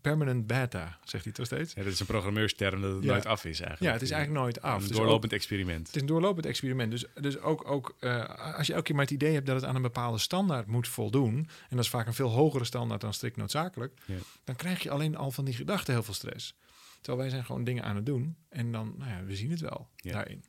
permanent 0.00 0.46
beta, 0.46 0.98
zegt 1.04 1.24
hij 1.24 1.32
toch 1.32 1.46
steeds? 1.46 1.74
Ja, 1.74 1.82
dat 1.82 1.92
is 1.92 2.00
een 2.00 2.06
programmeursterm 2.06 2.80
dat 2.80 2.94
het 2.94 3.04
Ja. 3.04 3.10
nooit 3.12 3.26
af 3.26 3.44
is 3.44 3.60
eigenlijk. 3.60 3.80
Ja, 3.80 3.92
het 3.92 4.02
is 4.02 4.10
eigenlijk 4.10 4.42
nooit 4.42 4.62
af. 4.62 4.82
Een 4.82 4.88
Dus 4.88 4.96
doorlopend 4.96 5.32
experiment. 5.32 5.86
het 5.86 5.94
is 5.96 6.00
een 6.02 6.06
doorlopend 6.08 6.46
experiment. 6.46 6.90
Dus, 6.90 7.04
dus 7.14 7.38
ook, 7.38 7.70
ook 7.70 7.96
eh, 8.00 8.54
als 8.56 8.66
je 8.66 8.72
elke 8.72 8.84
keer 8.84 8.94
maar 8.94 9.04
het 9.04 9.14
idee 9.14 9.34
hebt 9.34 9.46
dat 9.46 9.56
het 9.56 9.64
aan 9.64 9.76
een 9.76 9.82
bepaalde 9.82 10.18
standaard 10.18 10.66
moet 10.66 10.88
voldoen, 10.88 11.34
en 11.36 11.76
dat 11.76 11.78
is 11.84 11.88
vaak 11.90 12.06
een 12.06 12.14
veel 12.14 12.30
hogere 12.30 12.64
standaard 12.64 13.00
dan 13.00 13.14
strikt 13.14 13.36
noodzakelijk, 13.36 13.92
Ja. 14.06 14.14
dan 14.44 14.56
krijg 14.56 14.82
je 14.82 14.90
alleen 14.90 15.16
al 15.16 15.30
van 15.30 15.44
die 15.44 15.54
gedachten 15.54 15.94
heel 15.94 16.02
veel 16.02 16.14
stress. 16.14 16.54
Terwijl 17.00 17.18
wij 17.22 17.30
zijn 17.30 17.44
gewoon 17.44 17.64
dingen 17.64 17.84
aan 17.84 17.96
het 17.96 18.06
doen 18.06 18.36
en 18.48 18.72
dan, 18.72 18.94
nou 18.96 19.10
ja, 19.10 19.24
we 19.24 19.36
zien 19.36 19.50
het 19.50 19.60
wel 19.60 19.88
daarin. 19.96 20.44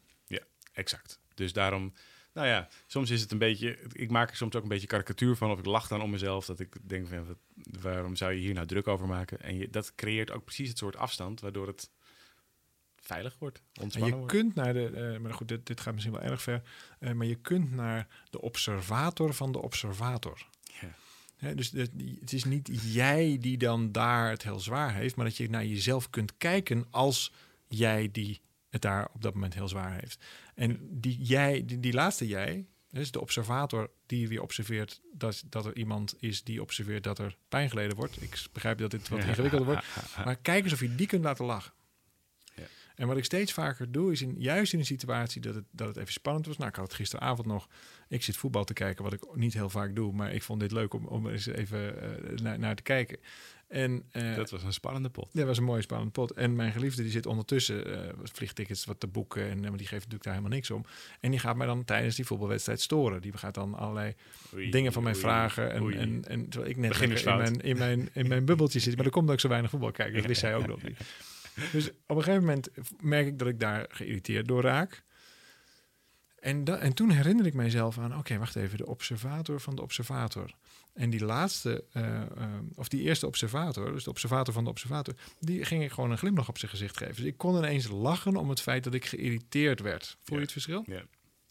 Exact. 0.79 1.19
Dus 1.33 1.53
daarom, 1.53 1.93
nou 2.33 2.47
ja, 2.47 2.67
soms 2.87 3.09
is 3.09 3.21
het 3.21 3.31
een 3.31 3.37
beetje, 3.37 3.79
ik 3.91 4.11
maak 4.11 4.29
er 4.29 4.35
soms 4.35 4.55
ook 4.55 4.63
een 4.63 4.69
beetje 4.69 4.87
karikatuur 4.87 5.35
van, 5.35 5.51
of 5.51 5.59
ik 5.59 5.65
lach 5.65 5.87
dan 5.87 6.01
om 6.01 6.09
mezelf, 6.09 6.45
dat 6.45 6.59
ik 6.59 6.75
denk 6.81 7.07
van, 7.07 7.25
wat, 7.25 7.37
waarom 7.81 8.15
zou 8.15 8.33
je 8.33 8.39
hier 8.39 8.53
nou 8.53 8.67
druk 8.67 8.87
over 8.87 9.07
maken? 9.07 9.41
En 9.41 9.57
je, 9.57 9.69
dat 9.69 9.95
creëert 9.95 10.31
ook 10.31 10.43
precies 10.43 10.69
het 10.69 10.77
soort 10.77 10.95
afstand, 10.95 11.41
waardoor 11.41 11.67
het 11.67 11.89
veilig 12.95 13.35
wordt, 13.39 13.61
En 13.73 13.89
je 14.05 14.15
wordt. 14.15 14.31
kunt 14.31 14.55
naar 14.55 14.73
de, 14.73 14.85
eh, 14.87 15.19
maar 15.19 15.33
goed, 15.33 15.47
dit, 15.47 15.65
dit 15.65 15.81
gaat 15.81 15.93
misschien 15.93 16.15
wel 16.15 16.23
erg 16.23 16.41
ver, 16.41 16.61
eh, 16.99 17.11
maar 17.11 17.27
je 17.27 17.35
kunt 17.35 17.71
naar 17.71 18.07
de 18.29 18.41
observator 18.41 19.33
van 19.33 19.51
de 19.51 19.61
observator. 19.61 20.47
Ja. 20.81 21.53
Dus 21.53 21.71
het 21.71 22.33
is 22.33 22.43
niet 22.43 22.69
jij 22.93 23.37
die 23.39 23.57
dan 23.57 23.91
daar 23.91 24.29
het 24.29 24.43
heel 24.43 24.59
zwaar 24.59 24.93
heeft, 24.93 25.15
maar 25.15 25.25
dat 25.25 25.37
je 25.37 25.49
naar 25.49 25.65
jezelf 25.65 26.09
kunt 26.09 26.37
kijken 26.37 26.87
als 26.89 27.33
jij 27.67 28.09
die 28.11 28.41
het 28.69 28.81
daar 28.81 29.09
op 29.13 29.21
dat 29.21 29.33
moment 29.33 29.53
heel 29.53 29.67
zwaar 29.67 29.99
heeft. 29.99 30.25
En 30.59 30.79
die 30.91 31.17
jij, 31.21 31.65
die, 31.65 31.79
die 31.79 31.93
laatste 31.93 32.27
jij, 32.27 32.65
dus 32.89 33.11
de 33.11 33.21
observator 33.21 33.89
die 34.05 34.27
weer 34.27 34.41
observeert 34.41 35.01
dat, 35.13 35.43
dat 35.49 35.65
er 35.65 35.75
iemand 35.75 36.15
is 36.19 36.43
die 36.43 36.61
observeert 36.61 37.03
dat 37.03 37.19
er 37.19 37.37
pijn 37.49 37.69
geleden 37.69 37.95
wordt. 37.95 38.21
Ik 38.21 38.47
begrijp 38.53 38.77
dat 38.77 38.91
dit 38.91 39.09
wat 39.09 39.23
ingewikkelder 39.23 39.67
wordt, 39.67 39.85
maar 40.25 40.35
kijk 40.35 40.63
eens 40.63 40.73
of 40.73 40.79
je 40.79 40.95
die 40.95 41.07
kunt 41.07 41.23
laten 41.23 41.45
lachen. 41.45 41.73
Ja. 42.55 42.63
En 42.95 43.07
wat 43.07 43.17
ik 43.17 43.25
steeds 43.25 43.53
vaker 43.53 43.91
doe, 43.91 44.11
is 44.11 44.21
in, 44.21 44.35
juist 44.37 44.73
in 44.73 44.79
een 44.79 44.85
situatie 44.85 45.41
dat 45.41 45.55
het, 45.55 45.65
dat 45.71 45.87
het 45.87 45.97
even 45.97 46.13
spannend 46.13 46.45
was. 46.45 46.57
Nou, 46.57 46.69
ik 46.69 46.75
had 46.75 46.85
het 46.85 46.95
gisteravond 46.95 47.47
nog. 47.47 47.67
Ik 48.07 48.23
zit 48.23 48.37
voetbal 48.37 48.63
te 48.63 48.73
kijken, 48.73 49.03
wat 49.03 49.13
ik 49.13 49.35
niet 49.35 49.53
heel 49.53 49.69
vaak 49.69 49.95
doe. 49.95 50.13
Maar 50.13 50.33
ik 50.33 50.43
vond 50.43 50.59
dit 50.59 50.71
leuk 50.71 50.93
om, 50.93 51.05
om 51.05 51.27
eens 51.27 51.45
even 51.45 52.01
eh, 52.01 52.37
naar, 52.37 52.59
naar 52.59 52.75
te 52.75 52.83
kijken. 52.83 53.17
En 53.69 54.03
eh, 54.11 54.35
Dat 54.35 54.49
was 54.49 54.63
een 54.63 54.73
spannende 54.73 55.09
pot. 55.09 55.29
dat 55.33 55.45
was 55.45 55.57
een 55.57 55.63
mooie 55.63 55.81
spannende 55.81 56.11
pot. 56.11 56.31
En 56.31 56.55
mijn 56.55 56.71
geliefde 56.71 57.01
die 57.01 57.11
zit 57.11 57.25
ondertussen 57.25 58.03
eh, 58.07 58.13
vliegtickets 58.23 58.85
wat 58.85 58.99
te 58.99 59.07
boeken. 59.07 59.49
En 59.49 59.57
eh, 59.63 59.69
maar 59.69 59.77
die 59.77 59.87
geeft 59.87 59.93
natuurlijk 60.03 60.23
daar 60.23 60.33
helemaal 60.33 60.55
niks 60.55 60.71
om. 60.71 60.85
En 61.19 61.31
die 61.31 61.39
gaat 61.39 61.55
mij 61.55 61.67
dan 61.67 61.83
tijdens 61.85 62.15
die 62.15 62.25
voetbalwedstrijd 62.25 62.81
storen. 62.81 63.21
Die 63.21 63.37
gaat 63.37 63.53
dan 63.53 63.73
allerlei 63.75 64.13
Oei, 64.53 64.69
dingen 64.71 64.93
van 64.93 65.03
mij 65.03 65.11
oei, 65.13 65.21
vragen. 65.21 65.71
En, 65.71 65.81
oei. 65.81 65.95
en, 65.95 66.23
en 66.27 66.49
terwijl 66.49 66.71
ik 66.71 66.77
net 66.77 66.99
in 67.01 67.09
mijn, 67.37 67.61
in, 67.61 67.77
mijn, 67.77 68.09
in 68.13 68.27
mijn 68.27 68.45
bubbeltje 68.45 68.79
zit. 68.79 68.93
Maar 68.95 69.03
dan 69.03 69.13
komt 69.13 69.25
dat 69.25 69.35
ik 69.35 69.41
zo 69.41 69.47
weinig 69.47 69.69
voetbal 69.69 69.91
kijk. 69.91 70.13
Dat 70.15 70.25
wist 70.25 70.39
zij 70.39 70.55
ook 70.55 70.67
nog 70.67 70.81
niet. 70.83 70.97
Dus 71.71 71.89
op 71.89 72.15
een 72.17 72.23
gegeven 72.23 72.45
moment 72.45 72.69
merk 73.01 73.27
ik 73.27 73.39
dat 73.39 73.47
ik 73.47 73.59
daar 73.59 73.85
geïrriteerd 73.89 74.47
door 74.47 74.61
raak. 74.61 75.03
En, 76.39 76.63
da- 76.63 76.77
en 76.77 76.93
toen 76.93 77.09
herinner 77.09 77.45
ik 77.45 77.53
mijzelf 77.53 77.97
aan, 77.97 78.17
oké, 78.17 78.37
wacht 78.37 78.55
even, 78.55 78.77
de 78.77 78.85
observator 78.85 79.59
van 79.61 79.75
de 79.75 79.81
observator. 79.81 80.51
En 80.93 81.09
die 81.09 81.25
laatste, 81.25 81.83
eh, 81.93 82.21
eh, 82.21 82.27
of 82.75 82.87
die 82.87 83.01
eerste 83.01 83.27
observator, 83.27 83.91
dus 83.91 84.03
de 84.03 84.09
observator 84.09 84.53
van 84.53 84.63
de 84.63 84.69
observator, 84.69 85.13
die 85.39 85.65
ging 85.65 85.83
ik 85.83 85.91
gewoon 85.91 86.11
een 86.11 86.17
glimlach 86.17 86.49
op 86.49 86.57
zijn 86.57 86.71
gezicht 86.71 86.97
geven. 86.97 87.15
Dus 87.15 87.23
ik 87.25 87.37
kon 87.37 87.57
ineens 87.57 87.87
lachen 87.87 88.35
om 88.35 88.49
het 88.49 88.61
feit 88.61 88.83
dat 88.83 88.93
ik 88.93 89.05
geïrriteerd 89.05 89.79
werd. 89.79 90.05
Voel 90.07 90.17
je 90.27 90.35
Ja. 90.35 90.41
het 90.41 90.51
verschil? 90.51 90.83
Ja. 90.87 91.03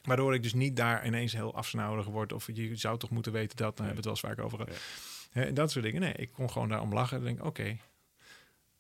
Waardoor 0.03 0.35
ik 0.35 0.43
dus 0.43 0.55
niet 0.55 0.77
daar 0.77 1.07
ineens 1.07 1.33
heel 1.33 1.55
afsnauwig 1.55 2.07
word. 2.07 2.33
Of 2.33 2.47
je 2.53 2.77
zou 2.77 2.99
toch 2.99 3.11
moeten 3.11 3.33
weten 3.33 3.57
dat. 3.57 3.77
Daar 3.77 3.87
hebben 3.87 4.05
we 4.05 4.09
het 4.11 4.21
wel 4.23 4.31
eens 4.33 4.39
vaak 4.41 4.47
over 4.47 4.59
gehad. 4.59 4.83
Hè, 5.31 5.43
en 5.45 5.55
dat 5.55 5.71
soort 5.71 5.85
dingen. 5.85 6.01
Nee, 6.01 6.13
ik 6.13 6.33
kon 6.33 6.51
gewoon 6.51 6.69
daarom 6.69 6.93
lachen. 6.93 7.19
En 7.19 7.25
denk, 7.25 7.45
oké, 7.45 7.77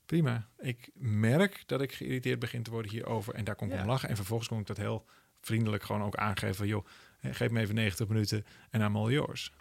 prima. 0.06 0.48
Ik 0.58 0.90
merk 0.94 1.62
dat 1.66 1.80
ik 1.80 1.92
geïrriteerd 1.92 2.38
begin 2.38 2.62
te 2.62 2.70
worden 2.70 2.90
hierover. 2.90 3.34
En 3.34 3.44
daar 3.44 3.54
kon 3.54 3.68
ik 3.68 3.74
Ja. 3.74 3.80
om 3.80 3.86
lachen. 3.88 4.08
En 4.08 4.16
vervolgens 4.16 4.48
kon 4.48 4.60
ik 4.60 4.66
dat 4.66 4.76
heel 4.76 5.04
vriendelijk 5.40 5.82
gewoon 5.82 6.02
ook 6.02 6.16
aangeven. 6.16 6.54
Van, 6.54 6.66
joh, 6.66 6.86
geef 7.22 7.50
me 7.50 7.60
even 7.60 7.74
90 7.74 8.08
minuten 8.08 8.46
en 8.70 8.80
I'm 8.80 8.96
all 8.96 9.12
yours. 9.12 9.52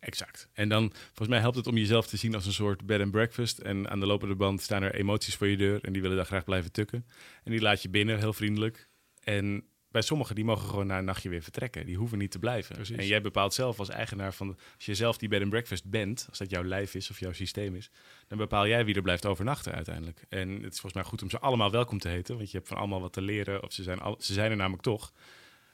Exact. 0.00 0.48
En 0.52 0.68
dan, 0.68 0.92
volgens 1.06 1.28
mij 1.28 1.38
helpt 1.38 1.56
het 1.56 1.66
om 1.66 1.76
jezelf 1.76 2.06
te 2.06 2.16
zien 2.16 2.34
als 2.34 2.46
een 2.46 2.52
soort 2.52 2.86
bed 2.86 3.00
and 3.00 3.10
breakfast. 3.10 3.58
En 3.58 3.90
aan 3.90 4.00
de 4.00 4.06
lopende 4.06 4.34
band 4.34 4.60
staan 4.60 4.82
er 4.82 4.94
emoties 4.94 5.34
voor 5.34 5.46
je 5.46 5.56
deur 5.56 5.84
en 5.84 5.92
die 5.92 6.02
willen 6.02 6.16
daar 6.16 6.26
graag 6.26 6.44
blijven 6.44 6.72
tukken. 6.72 7.06
En 7.44 7.50
die 7.50 7.60
laat 7.60 7.82
je 7.82 7.88
binnen, 7.88 8.18
heel 8.18 8.32
vriendelijk. 8.32 8.88
En 9.20 9.64
bij 9.90 10.02
sommigen, 10.02 10.34
die 10.34 10.44
mogen 10.44 10.68
gewoon 10.68 10.86
na 10.86 10.98
een 10.98 11.04
nachtje 11.04 11.28
weer 11.28 11.42
vertrekken. 11.42 11.86
Die 11.86 11.96
hoeven 11.96 12.18
niet 12.18 12.30
te 12.30 12.38
blijven. 12.38 12.74
Precies. 12.74 12.96
En 12.96 13.06
jij 13.06 13.20
bepaalt 13.20 13.54
zelf 13.54 13.78
als 13.78 13.88
eigenaar 13.88 14.34
van, 14.34 14.48
als 14.76 14.86
je 14.86 14.94
zelf 14.94 15.18
die 15.18 15.28
bed 15.28 15.40
and 15.40 15.50
breakfast 15.50 15.90
bent, 15.90 16.26
als 16.28 16.38
dat 16.38 16.50
jouw 16.50 16.64
lijf 16.64 16.94
is 16.94 17.10
of 17.10 17.20
jouw 17.20 17.32
systeem 17.32 17.74
is, 17.74 17.90
dan 18.28 18.38
bepaal 18.38 18.66
jij 18.66 18.84
wie 18.84 18.94
er 18.94 19.02
blijft 19.02 19.26
overnachten 19.26 19.72
uiteindelijk. 19.72 20.24
En 20.28 20.48
het 20.48 20.72
is 20.72 20.80
volgens 20.80 20.92
mij 20.92 21.04
goed 21.04 21.22
om 21.22 21.30
ze 21.30 21.38
allemaal 21.38 21.70
welkom 21.70 21.98
te 21.98 22.08
heten, 22.08 22.36
want 22.36 22.50
je 22.50 22.56
hebt 22.56 22.68
van 22.68 22.76
allemaal 22.76 23.00
wat 23.00 23.12
te 23.12 23.22
leren. 23.22 23.62
Of 23.62 23.72
ze 23.72 23.82
zijn, 23.82 24.00
al, 24.00 24.16
ze 24.18 24.32
zijn 24.32 24.50
er 24.50 24.56
namelijk 24.56 24.82
toch. 24.82 25.12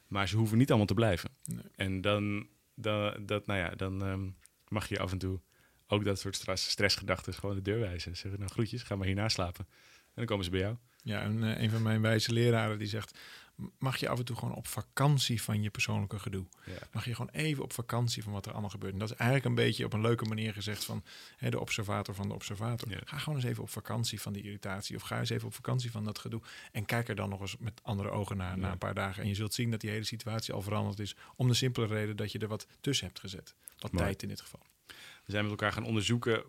Maar 0.09 0.29
ze 0.29 0.37
hoeven 0.37 0.59
niet 0.59 0.69
allemaal 0.69 0.87
te 0.87 0.95
blijven. 0.95 1.31
Nee. 1.45 1.63
En 1.75 2.01
dan, 2.01 2.47
dan, 2.77 3.27
dat, 3.27 3.47
nou 3.47 3.59
ja, 3.61 3.71
dan 3.71 4.05
ehm, 4.05 4.29
mag 4.69 4.89
je 4.89 4.99
af 4.99 5.13
en 5.13 5.19
toe 5.19 5.41
ook 5.87 6.05
dat 6.05 6.19
soort 6.19 6.35
stress, 6.35 6.71
stressgedachten 6.71 7.35
gewoon 7.35 7.55
de 7.55 7.63
deur 7.63 7.81
wijzen. 7.81 8.17
Zeggen, 8.17 8.41
nou 8.41 8.53
groetjes, 8.53 8.83
ga 8.83 8.97
maar 8.97 9.07
hierna 9.07 9.29
slapen. 9.29 9.67
dan 10.15 10.25
komen 10.25 10.45
ze 10.45 10.51
bij 10.51 10.61
jou. 10.61 10.77
Ja, 11.03 11.21
en 11.21 11.45
eh, 11.45 11.63
een 11.63 11.71
van 11.71 11.83
mijn 11.83 12.01
wijze 12.01 12.33
leraren 12.33 12.79
die 12.79 12.89
zegt... 12.89 13.19
mag 13.79 13.97
je 13.97 14.09
af 14.09 14.19
en 14.19 14.25
toe 14.25 14.37
gewoon 14.37 14.55
op 14.55 14.67
vakantie 14.67 15.43
van 15.43 15.63
je 15.63 15.71
persoonlijke 15.71 16.19
gedoe. 16.19 16.47
Ja. 16.65 16.73
Mag 16.93 17.05
je 17.05 17.15
gewoon 17.15 17.31
even 17.33 17.63
op 17.63 17.73
vakantie 17.73 18.23
van 18.23 18.33
wat 18.33 18.47
er 18.47 18.53
allemaal 18.53 18.71
gebeurt. 18.71 18.93
En 18.93 18.99
dat 18.99 19.11
is 19.11 19.17
eigenlijk 19.17 19.49
een 19.49 19.65
beetje 19.65 19.85
op 19.85 19.93
een 19.93 20.01
leuke 20.01 20.25
manier 20.25 20.53
gezegd 20.53 20.85
van 20.85 21.05
hè, 21.37 21.51
de 21.51 21.61
observator 21.61 22.15
van 22.15 22.29
de 22.29 22.35
observator. 22.35 22.91
Ja. 22.91 23.01
Ga 23.05 23.19
gewoon 23.19 23.39
eens 23.39 23.49
even 23.49 23.63
op 23.63 23.71
vakantie 23.71 24.21
van 24.21 24.33
die 24.33 24.43
irritatie. 24.43 24.97
Of 24.97 25.03
ga 25.03 25.19
eens 25.19 25.31
even 25.31 25.47
op 25.47 25.55
vakantie 25.55 25.91
van 25.91 26.05
dat 26.05 26.19
gedoe. 26.19 26.41
En 26.73 26.85
kijk 26.85 27.09
er 27.09 27.15
dan 27.15 27.29
nog 27.29 27.41
eens 27.41 27.57
met 27.57 27.81
andere 27.83 28.11
ogen 28.11 28.37
naar 28.37 28.59
na 28.59 28.73
een 28.73 28.79
paar 28.79 28.95
dagen. 28.95 29.23
En 29.23 29.29
je 29.29 29.35
zult 29.35 29.55
zien 29.55 29.71
dat 29.71 29.81
die 29.81 29.91
hele 29.91 30.05
situatie 30.05 30.55
al 30.55 30.63
veranderd 30.63 30.99
is. 30.99 31.17
Om 31.37 31.49
de 31.49 31.55
simpele 31.55 31.87
reden 31.87 32.17
dat 32.17 32.33
je 32.33 32.39
er 32.39 32.49
wat 32.49 32.67
tussen 32.81 33.07
hebt 33.07 33.21
gezet. 33.21 33.55
Wat 33.79 33.93
Mooi. 33.93 34.05
tijd 34.05 34.23
in 34.23 34.29
dit 34.29 34.41
geval. 34.41 34.61
We 35.25 35.33
zijn 35.33 35.43
met 35.43 35.51
elkaar 35.51 35.73
gaan 35.73 35.85
onderzoeken 35.85 36.45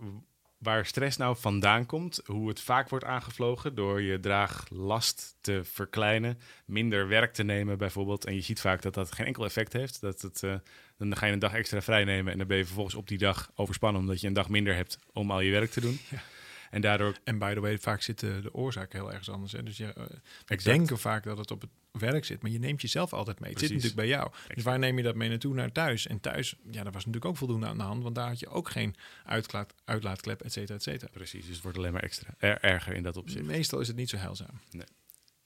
waar 0.57 0.85
stress 0.85 1.17
nou 1.17 1.37
vandaan 1.37 1.85
komt. 1.85 2.21
Hoe 2.25 2.47
het 2.47 2.61
vaak 2.61 2.89
wordt 2.89 3.05
aangevlogen 3.05 3.75
door 3.75 4.01
je 4.01 4.19
draaglast 4.19 5.37
te 5.41 5.61
verkleinen. 5.63 6.39
Minder 6.65 7.07
werk 7.07 7.33
te 7.33 7.43
nemen 7.43 7.77
bijvoorbeeld. 7.77 8.25
En 8.25 8.35
je 8.35 8.41
ziet 8.41 8.59
vaak 8.59 8.81
dat 8.81 8.93
dat 8.93 9.11
geen 9.11 9.25
enkel 9.25 9.45
effect 9.45 9.73
heeft. 9.73 10.01
Dat 10.01 10.21
het, 10.21 10.43
eh, 10.43 10.55
dan 10.97 11.17
ga 11.17 11.25
je 11.25 11.33
een 11.33 11.39
dag 11.39 11.53
extra 11.53 11.81
vrij 11.81 12.03
nemen 12.03 12.31
en 12.31 12.37
dan 12.37 12.47
ben 12.47 12.57
je 12.57 12.65
vervolgens 12.65 12.95
op 12.95 13.07
die 13.07 13.17
dag 13.17 13.51
overspannen. 13.55 14.01
Omdat 14.01 14.21
je 14.21 14.27
een 14.27 14.33
dag 14.33 14.49
minder 14.49 14.75
hebt 14.75 14.99
om 15.13 15.31
al 15.31 15.39
je 15.39 15.51
werk 15.51 15.71
te 15.71 15.81
doen. 15.81 15.99
En 16.69 16.81
daardoor 16.81 17.17
En 17.23 17.37
by 17.37 17.53
the 17.53 17.59
way, 17.59 17.77
vaak 17.77 18.01
zit 18.01 18.19
de, 18.19 18.39
de 18.41 18.53
oorzaak 18.53 18.93
heel 18.93 19.09
ergens 19.09 19.29
anders. 19.29 19.51
Hè. 19.51 19.63
Dus 19.63 19.77
je, 19.77 19.85
eh, 19.93 19.93
we 20.05 20.19
Exact. 20.45 20.63
denken 20.77 20.99
vaak 20.99 21.23
dat 21.23 21.37
het 21.37 21.51
op 21.51 21.61
het 21.61 21.69
werk 21.91 22.25
zit, 22.25 22.41
maar 22.41 22.51
je 22.51 22.59
neemt 22.59 22.81
jezelf 22.81 23.13
altijd 23.13 23.39
mee. 23.39 23.49
Het 23.49 23.59
zit 23.59 23.69
natuurlijk 23.69 23.95
bij 23.95 24.07
jou. 24.07 24.31
Dus 24.53 24.63
waar 24.63 24.79
neem 24.79 24.97
je 24.97 25.03
dat 25.03 25.15
mee 25.15 25.29
naartoe? 25.29 25.53
Naar 25.53 25.71
thuis. 25.71 26.07
En 26.07 26.19
thuis, 26.19 26.55
ja, 26.63 26.83
daar 26.83 26.91
was 26.91 27.05
natuurlijk 27.05 27.25
ook 27.25 27.37
voldoende 27.37 27.67
aan 27.67 27.77
de 27.77 27.83
hand, 27.83 28.03
want 28.03 28.15
daar 28.15 28.27
had 28.27 28.39
je 28.39 28.47
ook 28.47 28.69
geen 28.69 28.95
uitlaat, 29.25 29.73
uitlaatklep, 29.85 30.41
et 30.41 30.51
cetera, 30.53 30.75
et 30.75 30.83
cetera. 30.83 31.11
Precies, 31.11 31.45
dus 31.45 31.53
het 31.53 31.63
wordt 31.63 31.77
alleen 31.77 31.93
maar 31.93 32.03
extra 32.03 32.33
er- 32.37 32.61
erger 32.61 32.93
in 32.93 33.03
dat 33.03 33.17
opzicht. 33.17 33.45
Meestal 33.45 33.79
is 33.79 33.87
het 33.87 33.95
niet 33.97 34.09
zo 34.09 34.17
heilzaam. 34.17 34.59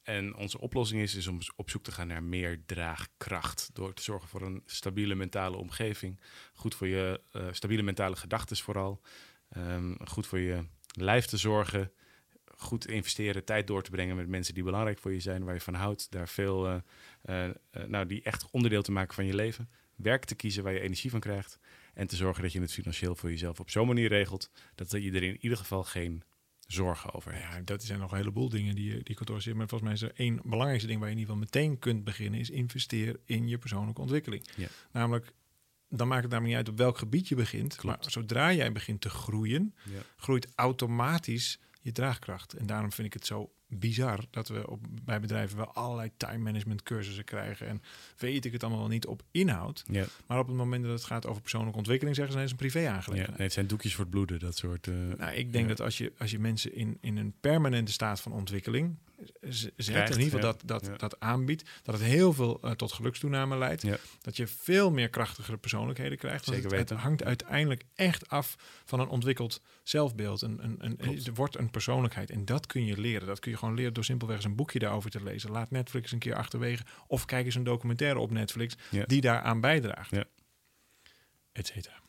En 0.01 0.35
onze 0.35 0.59
oplossing 0.59 1.01
is, 1.01 1.15
is 1.15 1.27
om 1.27 1.39
op 1.55 1.69
zoek 1.69 1.83
te 1.83 1.91
gaan 1.91 2.07
naar 2.07 2.23
meer 2.23 2.61
draagkracht. 2.65 3.69
Door 3.73 3.93
te 3.93 4.03
zorgen 4.03 4.29
voor 4.29 4.41
een 4.41 4.61
stabiele 4.65 5.15
mentale 5.15 5.57
omgeving. 5.57 6.19
Goed 6.53 6.75
voor 6.75 6.87
je 6.87 7.21
eh, 7.31 7.47
stabiele 7.51 7.83
mentale 7.83 8.15
gedachten 8.15 8.57
vooral. 8.57 9.01
Ehm, 9.49 9.95
goed 10.05 10.27
voor 10.27 10.39
je 10.39 10.65
lijf 10.91 11.25
te 11.25 11.37
zorgen. 11.37 11.91
Goed 12.55 12.87
investeren, 12.87 13.43
tijd 13.45 13.67
door 13.67 13.83
te 13.83 13.91
brengen 13.91 14.15
met 14.15 14.27
mensen 14.27 14.53
die 14.53 14.63
belangrijk 14.63 14.99
voor 14.99 15.13
je 15.13 15.19
zijn, 15.19 15.43
waar 15.43 15.53
je 15.53 15.61
van 15.61 15.73
houdt. 15.73 16.11
Daar 16.11 16.27
veel, 16.27 16.67
eh, 17.21 17.45
eh, 17.45 17.53
nou, 17.87 18.05
die 18.05 18.21
echt 18.21 18.47
onderdeel 18.51 18.81
te 18.81 18.91
maken 18.91 19.15
van 19.15 19.25
je 19.25 19.35
leven. 19.35 19.69
Werk 19.95 20.25
te 20.25 20.35
kiezen 20.35 20.63
waar 20.63 20.73
je 20.73 20.79
energie 20.79 21.09
van 21.09 21.19
krijgt. 21.19 21.59
En 21.93 22.07
te 22.07 22.15
zorgen 22.15 22.43
dat 22.43 22.51
je 22.51 22.61
het 22.61 22.73
financieel 22.73 23.15
voor 23.15 23.29
jezelf 23.29 23.59
op 23.59 23.69
zo'n 23.69 23.87
manier 23.87 24.07
regelt. 24.07 24.51
Dat 24.75 24.91
je 24.91 25.11
er 25.11 25.23
in 25.23 25.37
ieder 25.39 25.57
geval 25.57 25.83
geen 25.83 26.23
zorgen 26.67 27.13
over 27.13 27.31
hebt. 27.33 27.53
Ja, 27.53 27.61
dat 27.61 27.83
zijn 27.83 27.99
nog 27.99 28.11
een 28.11 28.17
heleboel 28.17 28.49
dingen 28.49 28.75
die, 28.75 28.93
je- 28.95 29.03
die 29.03 29.15
kantoor 29.15 29.41
zit. 29.41 29.55
Maar 29.55 29.67
volgens 29.67 29.89
mij 29.89 29.99
is 29.99 30.15
er 30.15 30.19
één 30.25 30.39
belangrijkste 30.43 30.87
ding 30.87 30.99
waar 30.99 31.09
je 31.09 31.15
in 31.15 31.21
ieder 31.21 31.35
geval 31.35 31.49
meteen 31.51 31.79
kunt 31.79 32.03
beginnen, 32.03 32.39
is 32.39 32.49
investeer 32.49 33.19
in 33.25 33.47
je 33.47 33.57
persoonlijke 33.57 34.01
ontwikkeling. 34.01 34.47
Ja. 34.55 34.67
Namelijk, 34.91 35.33
dan 35.91 36.07
maakt 36.07 36.21
het 36.23 36.31
namelijk 36.31 36.57
niet 36.57 36.65
uit 36.65 36.73
op 36.73 36.77
welk 36.83 36.97
gebied 36.97 37.27
je 37.27 37.35
begint. 37.35 37.75
Klopt. 37.75 38.01
Maar 38.01 38.11
zodra 38.11 38.53
jij 38.53 38.71
begint 38.71 39.01
te 39.01 39.09
groeien, 39.09 39.75
Ja. 39.83 39.99
groeit 40.17 40.47
automatisch 40.55 41.59
je 41.81 41.91
draagkracht. 41.91 42.53
En 42.53 42.65
daarom 42.65 42.91
vind 42.91 43.07
ik 43.07 43.13
het 43.13 43.25
zo 43.25 43.51
bizar 43.67 44.19
dat 44.29 44.47
we 44.47 44.69
op, 44.69 44.79
bij 45.03 45.19
bedrijven 45.19 45.57
wel 45.57 45.73
allerlei 45.73 46.09
time 46.17 46.37
management 46.37 46.83
cursussen 46.83 47.23
krijgen. 47.23 47.67
En 47.67 47.81
weet 48.17 48.45
ik 48.45 48.51
het 48.51 48.61
allemaal 48.63 48.81
wel 48.81 48.89
niet 48.89 49.05
op 49.05 49.23
inhoud. 49.31 49.83
Ja, 49.91 50.05
Maar 50.27 50.39
op 50.39 50.47
het 50.47 50.55
moment 50.55 50.83
dat 50.83 50.91
het 50.93 51.03
gaat 51.03 51.27
over 51.27 51.41
persoonlijke 51.41 51.77
ontwikkeling, 51.77 52.15
zeggen 52.15 52.33
ze 52.33 52.39
nee, 52.39 52.49
het 52.49 52.59
is 52.59 52.65
een 52.65 52.71
privé 52.71 52.87
ja, 52.89 52.95
aangelegenheid. 52.95 53.37
nee, 53.37 53.45
het 53.47 53.55
zijn 53.55 53.67
doekjes 53.67 53.91
voor 53.95 54.03
het 54.03 54.13
bloeden, 54.13 54.39
dat 54.39 54.57
soort. 54.57 54.87
eh, 54.87 54.93
Nou, 55.17 55.33
ik 55.33 55.51
denk 55.51 55.63
Ja. 55.63 55.69
dat 55.69 55.79
als 55.81 55.97
je, 55.97 56.13
als 56.17 56.31
je 56.31 56.39
mensen 56.39 56.73
in, 56.75 56.97
in 57.01 57.17
een 57.17 57.33
permanente 57.39 57.91
staat 57.91 58.21
van 58.21 58.31
ontwikkeling 58.31 58.95
zet, 59.41 59.73
Krijgt, 59.75 60.15
in 60.15 60.21
ieder 60.21 60.39
geval 60.39 60.39
dat, 60.39 60.61
dat, 60.65 60.99
dat 60.99 61.19
aanbiedt, 61.19 61.69
dat 61.83 61.95
het 61.95 62.03
heel 62.03 62.33
veel 62.33 62.59
eh, 62.61 62.71
tot 62.71 62.91
gelukstoename 62.91 63.57
leidt. 63.57 63.81
Ja. 63.81 63.97
Dat 64.21 64.37
je 64.37 64.47
veel 64.47 64.91
meer 64.91 65.09
krachtigere 65.09 65.57
persoonlijkheden 65.57 66.17
krijgt. 66.17 66.45
Zeker 66.45 66.63
het, 66.63 66.71
het 66.71 66.79
weten. 66.79 66.97
hangt 66.97 67.23
uiteindelijk 67.23 67.83
echt 67.95 68.29
af 68.29 68.55
van 68.85 68.99
een 68.99 69.07
ontwikkeld 69.07 69.61
zelfbeeld. 69.83 70.41
Een, 70.41 70.63
een, 70.63 70.75
een, 70.79 71.25
er 71.25 71.33
wordt 71.33 71.57
een 71.57 71.69
persoonlijkheid 71.69 72.29
en 72.29 72.45
dat 72.45 72.65
kun 72.65 72.85
je 72.85 72.99
leren. 72.99 73.27
Dat 73.27 73.39
kun 73.39 73.51
je 73.51 73.57
gewoon 73.57 73.75
leren 73.75 73.93
door 73.93 74.03
simpelweg 74.03 74.35
eens 74.35 74.45
een 74.45 74.55
boekje 74.55 74.79
daarover 74.79 75.09
te 75.09 75.23
lezen. 75.23 75.51
Laat 75.51 75.71
Netflix 75.71 76.11
een 76.11 76.19
keer 76.19 76.35
achterwege 76.35 76.83
of 77.07 77.25
kijk 77.25 77.45
eens 77.45 77.55
een 77.55 77.63
documentaire 77.63 78.19
op 78.19 78.31
Netflix 78.31 78.75
Ja. 78.89 79.03
die 79.05 79.21
daaraan 79.21 79.61
bijdraagt. 79.61 80.11
Ja. 80.11 80.25
Et 81.51 81.67
cetera. 81.67 81.99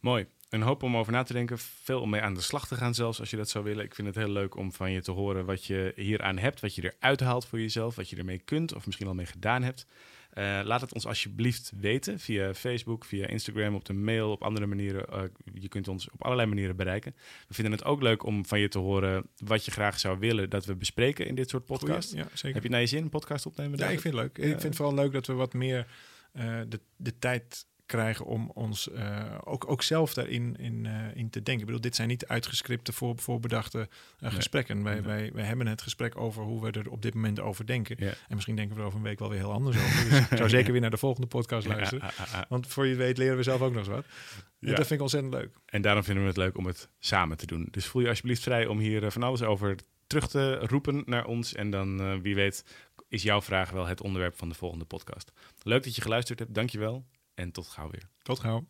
Mooi. 0.00 0.26
Een 0.48 0.62
hoop 0.62 0.82
om 0.82 0.96
over 0.96 1.12
na 1.12 1.22
te 1.22 1.32
denken. 1.32 1.58
Veel 1.58 2.00
om 2.00 2.10
mee 2.10 2.20
aan 2.20 2.34
de 2.34 2.40
slag 2.40 2.66
te 2.66 2.74
gaan 2.74 2.94
zelfs, 2.94 3.20
als 3.20 3.30
je 3.30 3.36
dat 3.36 3.48
zou 3.48 3.64
willen. 3.64 3.84
Ik 3.84 3.94
vind 3.94 4.06
het 4.06 4.16
heel 4.16 4.32
leuk 4.32 4.56
om 4.56 4.72
van 4.72 4.92
je 4.92 5.02
te 5.02 5.10
horen 5.10 5.44
wat 5.44 5.64
je 5.64 5.92
hieraan 5.96 6.38
hebt. 6.38 6.60
Wat 6.60 6.74
je 6.74 6.94
eruit 6.98 7.20
haalt 7.20 7.46
voor 7.46 7.60
jezelf. 7.60 7.94
Wat 7.94 8.10
je 8.10 8.16
ermee 8.16 8.38
kunt 8.38 8.74
of 8.74 8.86
misschien 8.86 9.06
al 9.06 9.14
mee 9.14 9.26
gedaan 9.26 9.62
hebt. 9.62 9.86
Eh, 10.30 10.60
laat 10.64 10.80
het 10.80 10.94
ons 10.94 11.06
alsjeblieft 11.06 11.72
weten. 11.80 12.18
Via 12.18 12.54
Facebook, 12.54 13.04
via 13.04 13.26
Instagram, 13.26 13.74
op 13.74 13.84
de 13.84 13.92
mail, 13.92 14.30
op 14.30 14.42
andere 14.42 14.66
manieren. 14.66 15.06
Eh, 15.08 15.22
je 15.54 15.68
kunt 15.68 15.88
ons 15.88 16.10
op 16.10 16.24
allerlei 16.24 16.48
manieren 16.48 16.76
bereiken. 16.76 17.14
We 17.48 17.54
vinden 17.54 17.72
het 17.72 17.84
ook 17.84 18.02
leuk 18.02 18.22
om 18.24 18.46
van 18.46 18.60
je 18.60 18.68
te 18.68 18.78
horen 18.78 19.26
wat 19.44 19.64
je 19.64 19.70
graag 19.70 19.98
zou 19.98 20.18
willen 20.18 20.50
dat 20.50 20.64
we 20.64 20.74
bespreken 20.74 21.26
in 21.26 21.34
dit 21.34 21.48
soort 21.48 21.64
podcasts. 21.64 22.10
Goeie, 22.10 22.26
ja, 22.30 22.36
zeker. 22.36 22.54
Heb 22.54 22.62
je 22.62 22.70
naar 22.70 22.80
je 22.80 22.86
zin 22.86 23.02
een 23.02 23.08
podcast 23.08 23.46
opnemen? 23.46 23.78
Ja, 23.78 23.88
ik 23.88 24.00
vind 24.00 24.14
het 24.14 24.22
leuk. 24.22 24.36
Ja. 24.36 24.42
Ik 24.42 24.48
vind 24.48 24.62
het 24.62 24.76
vooral 24.76 24.94
leuk 24.94 25.12
dat 25.12 25.26
we 25.26 25.32
wat 25.32 25.52
meer 25.52 25.86
eh, 26.32 26.60
de, 26.68 26.80
de 26.96 27.18
tijd 27.18 27.66
krijgen 27.88 28.24
om 28.24 28.50
ons 28.54 28.90
eh, 28.90 29.24
ook, 29.44 29.70
ook 29.70 29.82
zelf 29.82 30.14
daarin 30.14 30.56
in, 30.56 30.86
eh, 30.86 31.16
in 31.16 31.30
te 31.30 31.42
denken. 31.42 31.58
Ik 31.60 31.64
bedoel, 31.66 31.80
dit 31.80 31.94
zijn 31.96 32.08
niet 32.08 32.26
uitgescripte, 32.26 32.92
voor, 32.92 33.18
voorbedachte 33.18 33.78
eh, 33.80 33.86
Nee. 34.18 34.30
gesprekken. 34.30 34.82
Wij, 34.82 34.92
Nee. 34.94 35.02
wij, 35.02 35.30
wij 35.34 35.44
hebben 35.44 35.66
het 35.66 35.82
gesprek 35.82 36.16
over 36.20 36.42
hoe 36.42 36.62
we 36.62 36.70
er 36.70 36.90
op 36.90 37.02
dit 37.02 37.14
moment 37.14 37.40
over 37.40 37.66
denken. 37.66 37.96
Ja. 37.98 38.06
En 38.28 38.34
misschien 38.34 38.56
denken 38.56 38.74
we 38.74 38.80
er 38.80 38.86
over 38.86 38.98
een 38.98 39.04
week 39.04 39.18
wel 39.18 39.28
weer 39.28 39.38
heel 39.38 39.52
anders 39.52 39.76
over. 39.76 40.08
Dus 40.10 40.18
ik 40.30 40.36
zou 40.36 40.48
zeker 40.58 40.72
weer 40.72 40.80
naar 40.80 40.90
de 40.90 40.96
volgende 40.96 41.26
podcast 41.26 41.66
luisteren. 41.66 42.10
Ja. 42.32 42.46
Want 42.48 42.66
voor 42.66 42.86
je 42.86 42.94
weet 42.94 43.18
leren 43.18 43.36
we 43.36 43.42
zelf 43.42 43.60
ook 43.60 43.70
nog 43.72 43.78
eens 43.78 43.88
wat. 43.88 44.04
En 44.04 44.68
Ja. 44.68 44.74
dat 44.74 44.76
vind 44.86 44.90
ik 44.90 45.00
ontzettend 45.00 45.34
leuk. 45.34 45.56
En 45.66 45.82
daarom 45.82 46.04
vinden 46.04 46.22
we 46.22 46.28
het 46.28 46.38
leuk 46.38 46.56
om 46.56 46.66
het 46.66 46.88
samen 46.98 47.36
te 47.36 47.46
doen. 47.46 47.68
Dus 47.70 47.86
voel 47.86 48.02
je 48.02 48.08
alsjeblieft 48.08 48.42
vrij 48.42 48.66
om 48.66 48.78
hier 48.78 49.10
van 49.10 49.22
alles 49.22 49.42
over 49.42 49.76
terug 50.06 50.28
te 50.28 50.54
roepen 50.54 51.02
naar 51.06 51.26
ons. 51.26 51.54
En 51.54 51.70
dan, 51.70 52.20
wie 52.22 52.34
weet, 52.34 52.64
is 53.08 53.22
jouw 53.22 53.42
vraag 53.42 53.70
wel 53.70 53.86
het 53.86 54.02
onderwerp 54.02 54.36
van 54.36 54.48
de 54.48 54.54
volgende 54.54 54.84
podcast. 54.84 55.32
Leuk 55.62 55.84
dat 55.84 55.94
je 55.96 56.02
geluisterd 56.02 56.38
hebt. 56.38 56.54
Dankjewel. 56.54 57.04
En 57.38 57.52
tot 57.52 57.68
gauw 57.68 57.90
weer. 57.90 58.08
Tot 58.22 58.38
gauw. 58.38 58.66